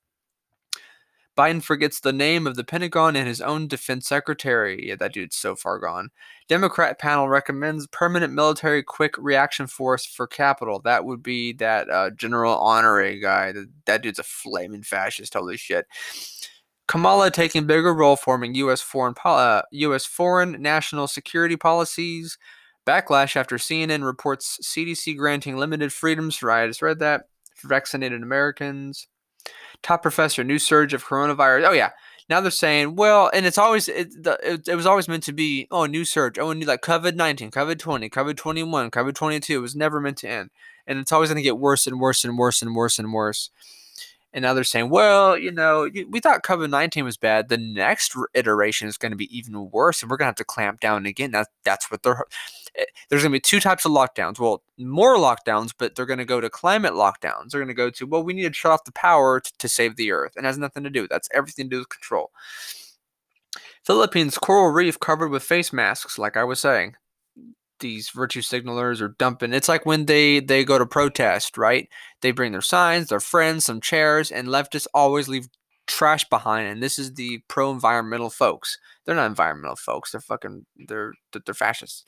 Biden 1.37 1.63
forgets 1.63 1.99
the 1.99 2.11
name 2.11 2.45
of 2.45 2.55
the 2.55 2.63
Pentagon 2.63 3.15
and 3.15 3.27
his 3.27 3.41
own 3.41 3.67
defense 3.67 4.05
secretary. 4.05 4.89
Yeah, 4.89 4.95
that 4.95 5.13
dude's 5.13 5.35
so 5.35 5.55
far 5.55 5.79
gone. 5.79 6.09
Democrat 6.49 6.99
panel 6.99 7.29
recommends 7.29 7.87
permanent 7.87 8.33
military 8.33 8.83
quick 8.83 9.17
reaction 9.17 9.65
force 9.65 10.05
for 10.05 10.27
capital. 10.27 10.79
That 10.79 11.05
would 11.05 11.23
be 11.23 11.53
that 11.53 11.89
uh, 11.89 12.09
General 12.11 12.57
Honore 12.59 13.15
guy. 13.15 13.53
That 13.85 14.01
dude's 14.01 14.19
a 14.19 14.23
flaming 14.23 14.83
fascist. 14.83 15.33
Holy 15.33 15.55
shit. 15.55 15.87
Kamala 16.91 17.31
taking 17.31 17.65
bigger 17.65 17.93
role 17.93 18.17
forming 18.17 18.53
U.S. 18.55 18.81
foreign 18.81 19.13
uh, 19.23 19.61
U.S. 19.71 20.05
foreign 20.05 20.61
national 20.61 21.07
security 21.07 21.55
policies. 21.55 22.37
Backlash 22.85 23.37
after 23.37 23.55
CNN 23.55 24.03
reports 24.03 24.59
CDC 24.61 25.15
granting 25.15 25.55
limited 25.55 25.93
freedoms 25.93 26.35
for 26.35 26.51
I 26.51 26.67
just 26.67 26.81
read 26.81 26.99
that 26.99 27.29
for 27.55 27.69
vaccinated 27.69 28.21
Americans. 28.21 29.07
Top 29.81 30.01
professor, 30.01 30.43
new 30.43 30.59
surge 30.59 30.93
of 30.93 31.05
coronavirus. 31.05 31.69
Oh 31.69 31.71
yeah. 31.71 31.91
Now 32.27 32.41
they're 32.41 32.51
saying, 32.51 32.97
well, 32.97 33.31
and 33.33 33.45
it's 33.45 33.57
always 33.57 33.87
it, 33.87 34.11
the, 34.21 34.37
it, 34.43 34.67
it 34.67 34.75
was 34.75 34.85
always 34.85 35.07
meant 35.07 35.23
to 35.23 35.33
be, 35.33 35.69
oh, 35.71 35.85
new 35.85 36.03
surge, 36.03 36.37
oh, 36.39 36.51
new 36.51 36.65
like 36.65 36.81
COVID 36.81 37.15
nineteen, 37.15 37.51
COVID 37.51 37.79
twenty, 37.79 38.09
COVID 38.09 38.35
twenty 38.35 38.63
one, 38.63 38.91
COVID 38.91 39.15
twenty 39.15 39.39
two. 39.39 39.59
It 39.59 39.61
was 39.61 39.77
never 39.77 40.01
meant 40.01 40.17
to 40.17 40.29
end, 40.29 40.49
and 40.85 40.99
it's 40.99 41.13
always 41.13 41.29
going 41.29 41.37
to 41.37 41.41
get 41.41 41.57
worse 41.57 41.87
and 41.87 42.01
worse 42.01 42.25
and 42.25 42.37
worse 42.37 42.61
and 42.61 42.75
worse 42.75 42.99
and 42.99 43.13
worse. 43.13 43.49
And 44.33 44.43
now 44.43 44.53
they're 44.53 44.63
saying, 44.63 44.89
well, 44.89 45.37
you 45.37 45.51
know, 45.51 45.89
we 46.09 46.19
thought 46.19 46.43
COVID 46.43 46.69
19 46.69 47.03
was 47.03 47.17
bad. 47.17 47.49
The 47.49 47.57
next 47.57 48.15
iteration 48.33 48.87
is 48.87 48.97
going 48.97 49.11
to 49.11 49.17
be 49.17 49.35
even 49.35 49.69
worse, 49.71 50.01
and 50.01 50.09
we're 50.09 50.17
going 50.17 50.25
to 50.25 50.29
have 50.29 50.35
to 50.35 50.45
clamp 50.45 50.79
down 50.79 51.05
again. 51.05 51.31
That, 51.31 51.47
that's 51.65 51.91
what 51.91 52.03
they're. 52.03 52.25
Eh, 52.75 52.85
there's 53.09 53.23
going 53.23 53.31
to 53.31 53.35
be 53.35 53.41
two 53.41 53.59
types 53.59 53.85
of 53.85 53.91
lockdowns. 53.91 54.39
Well, 54.39 54.63
more 54.77 55.17
lockdowns, 55.17 55.73
but 55.77 55.95
they're 55.95 56.05
going 56.05 56.19
to 56.19 56.25
go 56.25 56.39
to 56.39 56.49
climate 56.49 56.93
lockdowns. 56.93 57.49
They're 57.49 57.61
going 57.61 57.67
to 57.67 57.73
go 57.73 57.89
to, 57.89 58.07
well, 58.07 58.23
we 58.23 58.33
need 58.33 58.47
to 58.47 58.53
shut 58.53 58.71
off 58.71 58.85
the 58.85 58.93
power 58.93 59.41
to, 59.41 59.51
to 59.57 59.67
save 59.67 59.97
the 59.97 60.11
earth. 60.11 60.33
And 60.37 60.45
has 60.45 60.57
nothing 60.57 60.83
to 60.83 60.89
do. 60.89 61.07
That's 61.09 61.27
everything 61.33 61.65
to 61.65 61.75
do 61.75 61.79
with 61.79 61.89
control. 61.89 62.31
Philippines 63.83 64.37
coral 64.37 64.71
reef 64.71 64.99
covered 64.99 65.29
with 65.29 65.43
face 65.43 65.73
masks, 65.73 66.17
like 66.17 66.37
I 66.37 66.43
was 66.43 66.59
saying 66.59 66.95
these 67.81 68.09
virtue 68.09 68.41
signalers 68.41 69.01
are 69.01 69.15
dumping. 69.19 69.53
It's 69.53 69.69
like 69.69 69.85
when 69.85 70.05
they 70.05 70.39
they 70.39 70.63
go 70.63 70.77
to 70.79 70.85
protest, 70.85 71.57
right? 71.57 71.89
They 72.21 72.31
bring 72.31 72.53
their 72.53 72.61
signs, 72.61 73.09
their 73.09 73.19
friends, 73.19 73.65
some 73.65 73.81
chairs, 73.81 74.31
and 74.31 74.47
leftists 74.47 74.87
always 74.93 75.27
leave 75.27 75.47
trash 75.87 76.27
behind. 76.29 76.69
And 76.69 76.81
this 76.81 76.97
is 76.97 77.13
the 77.13 77.39
pro-environmental 77.47 78.29
folks. 78.29 78.77
They're 79.05 79.15
not 79.15 79.25
environmental 79.25 79.75
folks. 79.75 80.11
They're 80.11 80.21
fucking 80.21 80.65
they're 80.87 81.13
they're 81.45 81.53
fascists. 81.53 82.05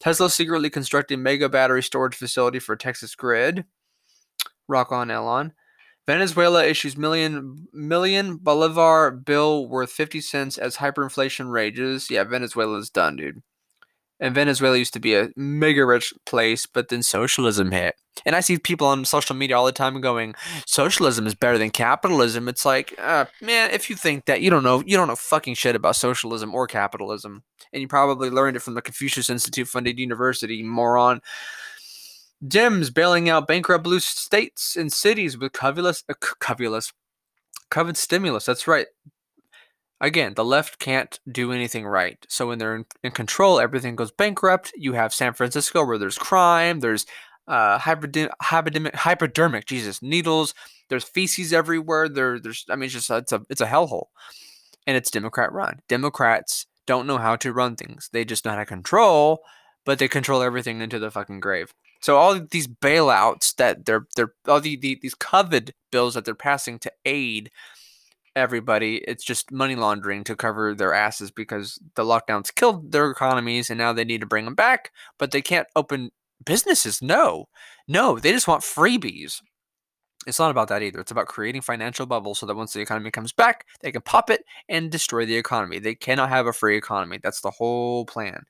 Tesla 0.00 0.30
secretly 0.30 0.70
constructing 0.70 1.22
mega 1.22 1.48
battery 1.48 1.82
storage 1.82 2.14
facility 2.14 2.58
for 2.60 2.76
Texas 2.76 3.14
grid. 3.14 3.64
Rock 4.68 4.92
on, 4.92 5.10
Elon. 5.10 5.52
Venezuela 6.06 6.64
issues 6.64 6.96
million 6.96 7.66
million 7.72 8.36
bolivar 8.36 9.10
bill 9.10 9.66
worth 9.66 9.90
50 9.90 10.20
cents 10.20 10.58
as 10.58 10.76
hyperinflation 10.76 11.50
rages. 11.50 12.10
Yeah, 12.10 12.24
Venezuela's 12.24 12.90
done, 12.90 13.16
dude. 13.16 13.42
And 14.20 14.34
Venezuela 14.34 14.78
used 14.78 14.94
to 14.94 15.00
be 15.00 15.14
a 15.14 15.30
mega 15.36 15.84
rich 15.84 16.14
place, 16.24 16.66
but 16.66 16.88
then 16.88 17.02
socialism 17.02 17.72
hit. 17.72 17.96
And 18.24 18.36
I 18.36 18.40
see 18.40 18.58
people 18.58 18.86
on 18.86 19.04
social 19.04 19.34
media 19.34 19.58
all 19.58 19.66
the 19.66 19.72
time 19.72 20.00
going, 20.00 20.34
"Socialism 20.66 21.26
is 21.26 21.34
better 21.34 21.58
than 21.58 21.70
capitalism." 21.70 22.48
It's 22.48 22.64
like, 22.64 22.94
uh, 22.98 23.26
man, 23.40 23.70
if 23.72 23.90
you 23.90 23.96
think 23.96 24.26
that, 24.26 24.40
you 24.40 24.50
don't 24.50 24.62
know, 24.62 24.82
you 24.86 24.96
don't 24.96 25.08
know 25.08 25.16
fucking 25.16 25.54
shit 25.54 25.74
about 25.74 25.96
socialism 25.96 26.54
or 26.54 26.68
capitalism, 26.68 27.42
and 27.72 27.82
you 27.82 27.88
probably 27.88 28.30
learned 28.30 28.56
it 28.56 28.60
from 28.60 28.74
the 28.74 28.82
Confucius 28.82 29.28
Institute 29.28 29.66
funded 29.66 29.98
university, 29.98 30.62
moron. 30.62 31.20
Dems 32.42 32.92
bailing 32.92 33.28
out 33.28 33.48
bankrupt 33.48 33.84
blue 33.84 34.00
states 34.00 34.76
and 34.76 34.92
cities 34.92 35.36
with 35.36 35.52
covetous, 35.52 36.04
uh, 36.08 36.14
covetous, 36.38 36.92
coveted 37.70 37.96
stimulus. 37.96 38.44
That's 38.44 38.68
right. 38.68 38.86
Again, 40.04 40.34
the 40.34 40.44
left 40.44 40.78
can't 40.78 41.18
do 41.32 41.50
anything 41.50 41.86
right. 41.86 42.18
So 42.28 42.48
when 42.48 42.58
they're 42.58 42.76
in, 42.76 42.84
in 43.02 43.10
control, 43.12 43.58
everything 43.58 43.96
goes 43.96 44.10
bankrupt. 44.10 44.70
You 44.76 44.92
have 44.92 45.14
San 45.14 45.32
Francisco 45.32 45.82
where 45.82 45.96
there's 45.96 46.18
crime, 46.18 46.80
there's 46.80 47.06
uh, 47.48 47.78
hypodermic, 47.78 48.94
hypodermic, 48.94 49.64
Jesus, 49.64 50.02
needles. 50.02 50.52
There's 50.90 51.04
feces 51.04 51.54
everywhere. 51.54 52.10
There, 52.10 52.38
there's, 52.38 52.66
I 52.68 52.76
mean, 52.76 52.84
it's 52.84 52.92
just 52.92 53.10
it's 53.10 53.32
a 53.32 53.46
it's 53.48 53.62
a 53.62 53.66
hellhole, 53.66 54.08
and 54.86 54.94
it's 54.94 55.10
Democrat 55.10 55.50
run. 55.52 55.80
Democrats 55.88 56.66
don't 56.86 57.06
know 57.06 57.16
how 57.16 57.36
to 57.36 57.54
run 57.54 57.74
things. 57.74 58.10
They 58.12 58.26
just 58.26 58.44
know 58.44 58.50
how 58.50 58.58
to 58.58 58.66
control, 58.66 59.40
but 59.86 59.98
they 59.98 60.08
control 60.08 60.42
everything 60.42 60.82
into 60.82 60.98
the 60.98 61.10
fucking 61.10 61.40
grave. 61.40 61.72
So 62.02 62.18
all 62.18 62.38
these 62.38 62.68
bailouts 62.68 63.56
that 63.56 63.86
they're 63.86 64.06
they're 64.16 64.34
all 64.46 64.60
the, 64.60 64.76
the 64.76 64.98
these 65.00 65.14
COVID 65.14 65.70
bills 65.90 66.12
that 66.12 66.26
they're 66.26 66.34
passing 66.34 66.78
to 66.80 66.92
aid 67.06 67.50
everybody. 68.36 68.96
It's 69.06 69.24
just 69.24 69.52
money 69.52 69.76
laundering 69.76 70.24
to 70.24 70.36
cover 70.36 70.74
their 70.74 70.94
asses 70.94 71.30
because 71.30 71.78
the 71.94 72.04
lockdowns 72.04 72.54
killed 72.54 72.92
their 72.92 73.10
economies 73.10 73.70
and 73.70 73.78
now 73.78 73.92
they 73.92 74.04
need 74.04 74.20
to 74.20 74.26
bring 74.26 74.44
them 74.44 74.54
back, 74.54 74.90
but 75.18 75.30
they 75.30 75.42
can't 75.42 75.68
open 75.76 76.10
businesses. 76.44 77.02
No, 77.02 77.46
no, 77.88 78.18
they 78.18 78.32
just 78.32 78.48
want 78.48 78.62
freebies. 78.62 79.40
It's 80.26 80.38
not 80.38 80.50
about 80.50 80.68
that 80.68 80.82
either. 80.82 81.00
It's 81.00 81.10
about 81.10 81.26
creating 81.26 81.62
financial 81.62 82.06
bubbles 82.06 82.38
so 82.38 82.46
that 82.46 82.56
once 82.56 82.72
the 82.72 82.80
economy 82.80 83.10
comes 83.10 83.32
back, 83.32 83.66
they 83.80 83.92
can 83.92 84.02
pop 84.02 84.30
it 84.30 84.44
and 84.68 84.90
destroy 84.90 85.26
the 85.26 85.36
economy. 85.36 85.78
They 85.78 85.94
cannot 85.94 86.30
have 86.30 86.46
a 86.46 86.52
free 86.52 86.78
economy. 86.78 87.18
That's 87.22 87.42
the 87.42 87.50
whole 87.50 88.06
plan. 88.06 88.44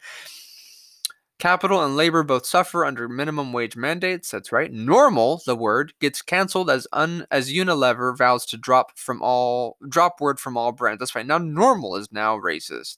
Capital 1.45 1.85
and 1.85 1.95
labor 1.95 2.23
both 2.23 2.47
suffer 2.47 2.87
under 2.87 3.07
minimum 3.07 3.53
wage 3.53 3.77
mandates. 3.77 4.31
That's 4.31 4.51
right. 4.51 4.73
Normal, 4.73 5.43
the 5.45 5.55
word, 5.55 5.93
gets 6.01 6.23
canceled 6.23 6.71
as 6.71 6.87
un 6.91 7.27
as 7.31 7.53
Unilever 7.53 8.17
vows 8.17 8.47
to 8.47 8.57
drop 8.57 8.97
from 8.97 9.21
all 9.21 9.77
drop 9.87 10.23
word 10.23 10.41
from 10.41 10.57
all 10.57 10.73
brands. 10.73 11.01
That's 11.01 11.15
right. 11.15 11.27
Now 11.27 11.37
normal 11.37 11.97
is 11.97 12.11
now 12.11 12.39
racist. 12.39 12.97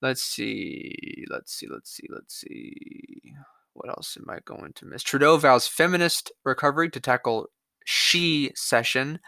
Let's 0.00 0.22
see. 0.22 1.26
Let's 1.28 1.52
see. 1.52 1.66
Let's 1.70 1.90
see. 1.90 2.06
Let's 2.08 2.34
see. 2.34 3.34
What 3.74 3.90
else 3.90 4.16
am 4.16 4.30
I 4.30 4.38
going 4.46 4.72
to 4.76 4.86
miss? 4.86 5.02
Trudeau 5.02 5.36
vows 5.36 5.68
feminist 5.68 6.32
recovery 6.46 6.88
to 6.88 6.98
tackle 6.98 7.48
she-cession. 7.84 9.18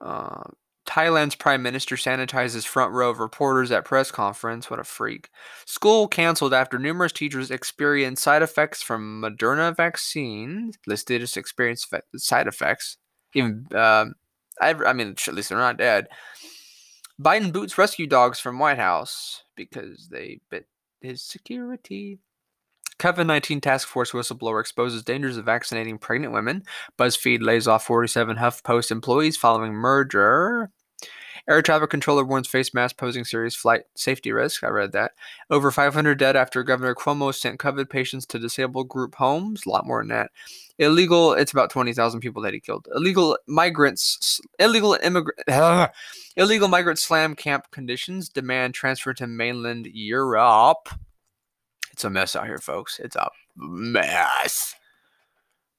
Uh, 0.00 0.44
Thailand's 0.88 1.34
prime 1.34 1.62
minister 1.62 1.96
sanitizes 1.96 2.66
front 2.66 2.94
row 2.94 3.10
of 3.10 3.18
reporters 3.18 3.70
at 3.70 3.84
press 3.84 4.10
conference. 4.10 4.70
What 4.70 4.80
a 4.80 4.84
freak. 4.84 5.28
School 5.66 6.08
canceled 6.08 6.54
after 6.54 6.78
numerous 6.78 7.12
teachers 7.12 7.50
experienced 7.50 8.22
side 8.22 8.40
effects 8.40 8.82
from 8.82 9.20
Moderna 9.22 9.76
vaccine. 9.76 10.72
Listed 10.86 11.20
as 11.20 11.36
experienced 11.36 11.92
side 12.16 12.46
effects. 12.46 12.96
Even, 13.34 13.66
um, 13.74 14.14
I, 14.62 14.70
I 14.86 14.94
mean, 14.94 15.08
at 15.08 15.34
least 15.34 15.50
they're 15.50 15.58
not 15.58 15.76
dead. 15.76 16.08
Biden 17.20 17.52
boots 17.52 17.76
rescue 17.76 18.06
dogs 18.06 18.40
from 18.40 18.58
White 18.58 18.78
House 18.78 19.42
because 19.56 20.08
they 20.10 20.40
bit 20.50 20.68
his 21.02 21.22
security. 21.22 22.18
COVID 22.98 23.26
19 23.26 23.60
task 23.60 23.86
force 23.86 24.12
whistleblower 24.12 24.60
exposes 24.60 25.04
dangers 25.04 25.36
of 25.36 25.44
vaccinating 25.44 25.98
pregnant 25.98 26.32
women. 26.32 26.62
BuzzFeed 26.98 27.42
lays 27.42 27.68
off 27.68 27.84
47 27.84 28.36
HuffPost 28.36 28.90
employees 28.90 29.36
following 29.36 29.72
merger. 29.72 30.70
Air 31.48 31.62
traffic 31.62 31.88
controller 31.88 32.24
warns 32.24 32.46
face 32.46 32.74
mask 32.74 32.98
posing 32.98 33.24
serious 33.24 33.54
flight 33.54 33.84
safety 33.94 34.32
risk. 34.32 34.62
I 34.62 34.68
read 34.68 34.92
that. 34.92 35.12
Over 35.48 35.70
500 35.70 36.18
dead 36.18 36.36
after 36.36 36.62
Governor 36.62 36.94
Cuomo 36.94 37.34
sent 37.34 37.58
COVID 37.58 37.88
patients 37.88 38.26
to 38.26 38.38
disabled 38.38 38.88
group 38.88 39.14
homes. 39.14 39.64
A 39.64 39.70
lot 39.70 39.86
more 39.86 40.02
than 40.02 40.08
that. 40.08 40.30
Illegal, 40.78 41.32
it's 41.32 41.52
about 41.52 41.70
20,000 41.70 42.20
people 42.20 42.42
that 42.42 42.52
he 42.52 42.60
killed. 42.60 42.86
Illegal 42.94 43.38
migrants, 43.46 44.40
illegal 44.58 44.98
immigrant, 45.02 45.90
illegal 46.36 46.68
migrant 46.68 46.98
slam 46.98 47.34
camp 47.34 47.64
conditions 47.70 48.28
demand 48.28 48.74
transfer 48.74 49.14
to 49.14 49.26
mainland 49.26 49.86
Europe. 49.86 50.90
It's 51.92 52.04
a 52.04 52.10
mess 52.10 52.36
out 52.36 52.46
here, 52.46 52.58
folks. 52.58 53.00
It's 53.00 53.16
a 53.16 53.30
mess. 53.56 54.74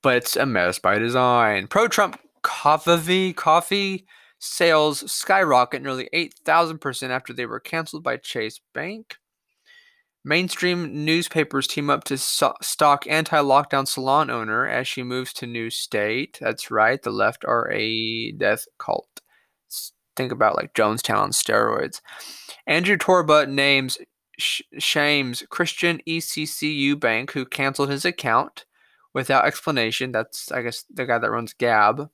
But 0.01 0.17
it's 0.17 0.36
a 0.36 0.47
mess 0.47 0.79
by 0.79 0.97
design. 0.97 1.67
Pro 1.67 1.88
Trump 1.88 2.19
coffee, 2.41 3.34
coffee 3.34 4.08
Sales 4.39 5.10
skyrocket 5.12 5.82
nearly 5.82 6.10
8,000% 6.13 7.10
after 7.10 7.34
they 7.34 7.45
were 7.45 7.60
canceled 7.60 8.04
by 8.04 8.17
Chase 8.17 8.62
Bank. 8.73 9.17
Mainstream 10.23 11.06
newspapers 11.06 11.67
team 11.67 11.89
up 11.89 12.04
to 12.06 12.17
so- 12.17 12.56
stalk 12.62 13.08
anti 13.08 13.38
lockdown 13.38 13.88
salon 13.88 14.30
owner 14.30 14.67
as 14.67 14.88
she 14.88 15.04
moves 15.04 15.34
to 15.34 15.47
new 15.47 15.69
state. 15.69 16.38
That's 16.41 16.71
right, 16.71 17.02
the 17.02 17.12
left 17.12 17.45
are 17.45 17.71
a 17.71 18.32
death 18.34 18.65
cult. 18.78 19.10
Think 20.15 20.32
about 20.34 20.58
like 20.58 20.73
Jonestown 20.73 21.17
on 21.17 21.32
steroids. 21.32 22.02
Andrew 22.67 22.97
Torba 22.97 23.47
names 23.47 23.97
sh- 24.38 24.62
shames 24.78 25.43
Christian 25.49 26.02
ECCU 26.08 26.99
Bank 26.99 27.32
who 27.32 27.45
canceled 27.45 27.89
his 27.89 28.04
account 28.04 28.65
without 29.13 29.45
explanation. 29.45 30.12
That's, 30.12 30.52
I 30.52 30.62
guess, 30.62 30.84
the 30.93 31.06
guy 31.06 31.19
that 31.19 31.32
runs 31.32 31.54
Gab. 31.54 32.10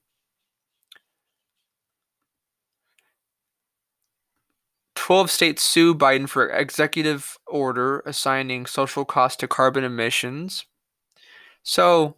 12 5.05 5.29
states 5.29 5.61
sue 5.61 5.93
Biden 5.93 6.27
for 6.27 6.49
executive 6.49 7.37
order 7.45 7.99
assigning 8.07 8.65
social 8.65 9.05
cost 9.05 9.39
to 9.39 9.47
carbon 9.47 9.83
emissions. 9.83 10.65
So 11.61 12.15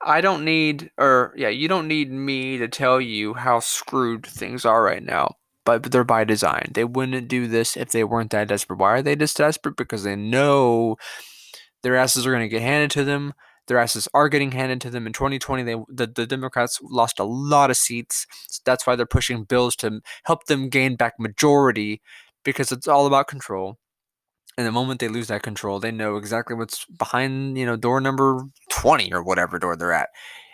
I 0.00 0.20
don't 0.20 0.44
need, 0.44 0.92
or 0.96 1.34
yeah, 1.36 1.48
you 1.48 1.66
don't 1.66 1.88
need 1.88 2.12
me 2.12 2.56
to 2.56 2.68
tell 2.68 3.00
you 3.00 3.34
how 3.34 3.58
screwed 3.58 4.24
things 4.24 4.64
are 4.64 4.80
right 4.80 5.02
now. 5.02 5.34
But 5.64 5.90
they're 5.90 6.04
by 6.04 6.22
design. 6.22 6.70
They 6.72 6.84
wouldn't 6.84 7.26
do 7.26 7.48
this 7.48 7.76
if 7.76 7.90
they 7.90 8.04
weren't 8.04 8.30
that 8.30 8.46
desperate. 8.46 8.78
Why 8.78 8.92
are 8.92 9.02
they 9.02 9.16
desperate? 9.16 9.76
Because 9.76 10.04
they 10.04 10.14
know 10.14 10.98
their 11.82 11.96
asses 11.96 12.24
are 12.24 12.30
going 12.30 12.44
to 12.44 12.48
get 12.48 12.62
handed 12.62 12.92
to 12.92 13.02
them. 13.02 13.34
Their 13.72 13.80
asses 13.80 14.06
are 14.12 14.28
getting 14.28 14.52
handed 14.52 14.82
to 14.82 14.90
them. 14.90 15.06
In 15.06 15.14
2020, 15.14 15.62
they 15.62 15.76
the, 15.88 16.06
the 16.06 16.26
Democrats 16.26 16.78
lost 16.82 17.18
a 17.18 17.24
lot 17.24 17.70
of 17.70 17.78
seats. 17.78 18.26
So 18.50 18.60
that's 18.66 18.86
why 18.86 18.96
they're 18.96 19.06
pushing 19.06 19.44
bills 19.44 19.74
to 19.76 20.02
help 20.24 20.44
them 20.44 20.68
gain 20.68 20.94
back 20.94 21.14
majority 21.18 22.02
because 22.44 22.70
it's 22.70 22.86
all 22.86 23.06
about 23.06 23.28
control. 23.28 23.78
And 24.58 24.66
the 24.66 24.72
moment 24.72 25.00
they 25.00 25.08
lose 25.08 25.28
that 25.28 25.42
control, 25.42 25.80
they 25.80 25.90
know 25.90 26.16
exactly 26.16 26.54
what's 26.54 26.84
behind, 26.84 27.56
you 27.56 27.64
know, 27.64 27.76
door 27.76 27.98
number 27.98 28.42
20 28.68 29.10
or 29.10 29.22
whatever 29.22 29.58
door 29.58 29.74
they're 29.74 29.94
at. 29.94 30.10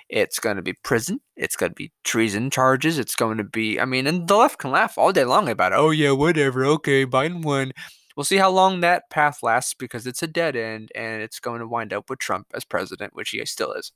It's 0.09 0.39
going 0.39 0.55
to 0.55 0.63
be 0.63 0.75
prison. 0.85 1.19
It's 1.37 1.57
going 1.57 1.73
to 1.73 1.75
be 1.75 1.91
treason 2.05 2.51
charges. 2.51 3.01
It's 3.01 3.17
going 3.17 3.39
to 3.39 3.45
be, 3.45 3.81
I 3.81 3.85
mean, 3.85 4.07
and 4.07 4.29
the 4.29 4.37
left 4.37 4.61
can 4.61 4.71
laugh 4.71 4.97
all 4.97 5.11
day 5.11 5.25
long 5.25 5.49
about. 5.49 5.73
Oh, 5.73 5.91
yeah, 5.91 6.13
whatever. 6.13 6.65
Okay, 6.65 7.05
Biden 7.05 7.43
won. 7.43 7.73
We'll 8.19 8.25
see 8.27 8.39
how 8.39 8.51
long 8.51 8.81
that 8.81 9.11
path 9.11 9.45
lasts 9.45 9.75
because 9.75 10.07
it's 10.07 10.25
a 10.25 10.27
dead 10.27 10.57
end 10.57 10.91
and 10.97 11.23
it's 11.23 11.41
going 11.41 11.61
to 11.61 11.69
wind 11.69 11.95
up 11.95 12.11
with 12.11 12.19
Trump 12.19 12.49
as 12.53 12.65
president, 12.67 13.15
which 13.15 13.31
he 13.31 13.47
still 13.47 13.73
is. 13.73 13.93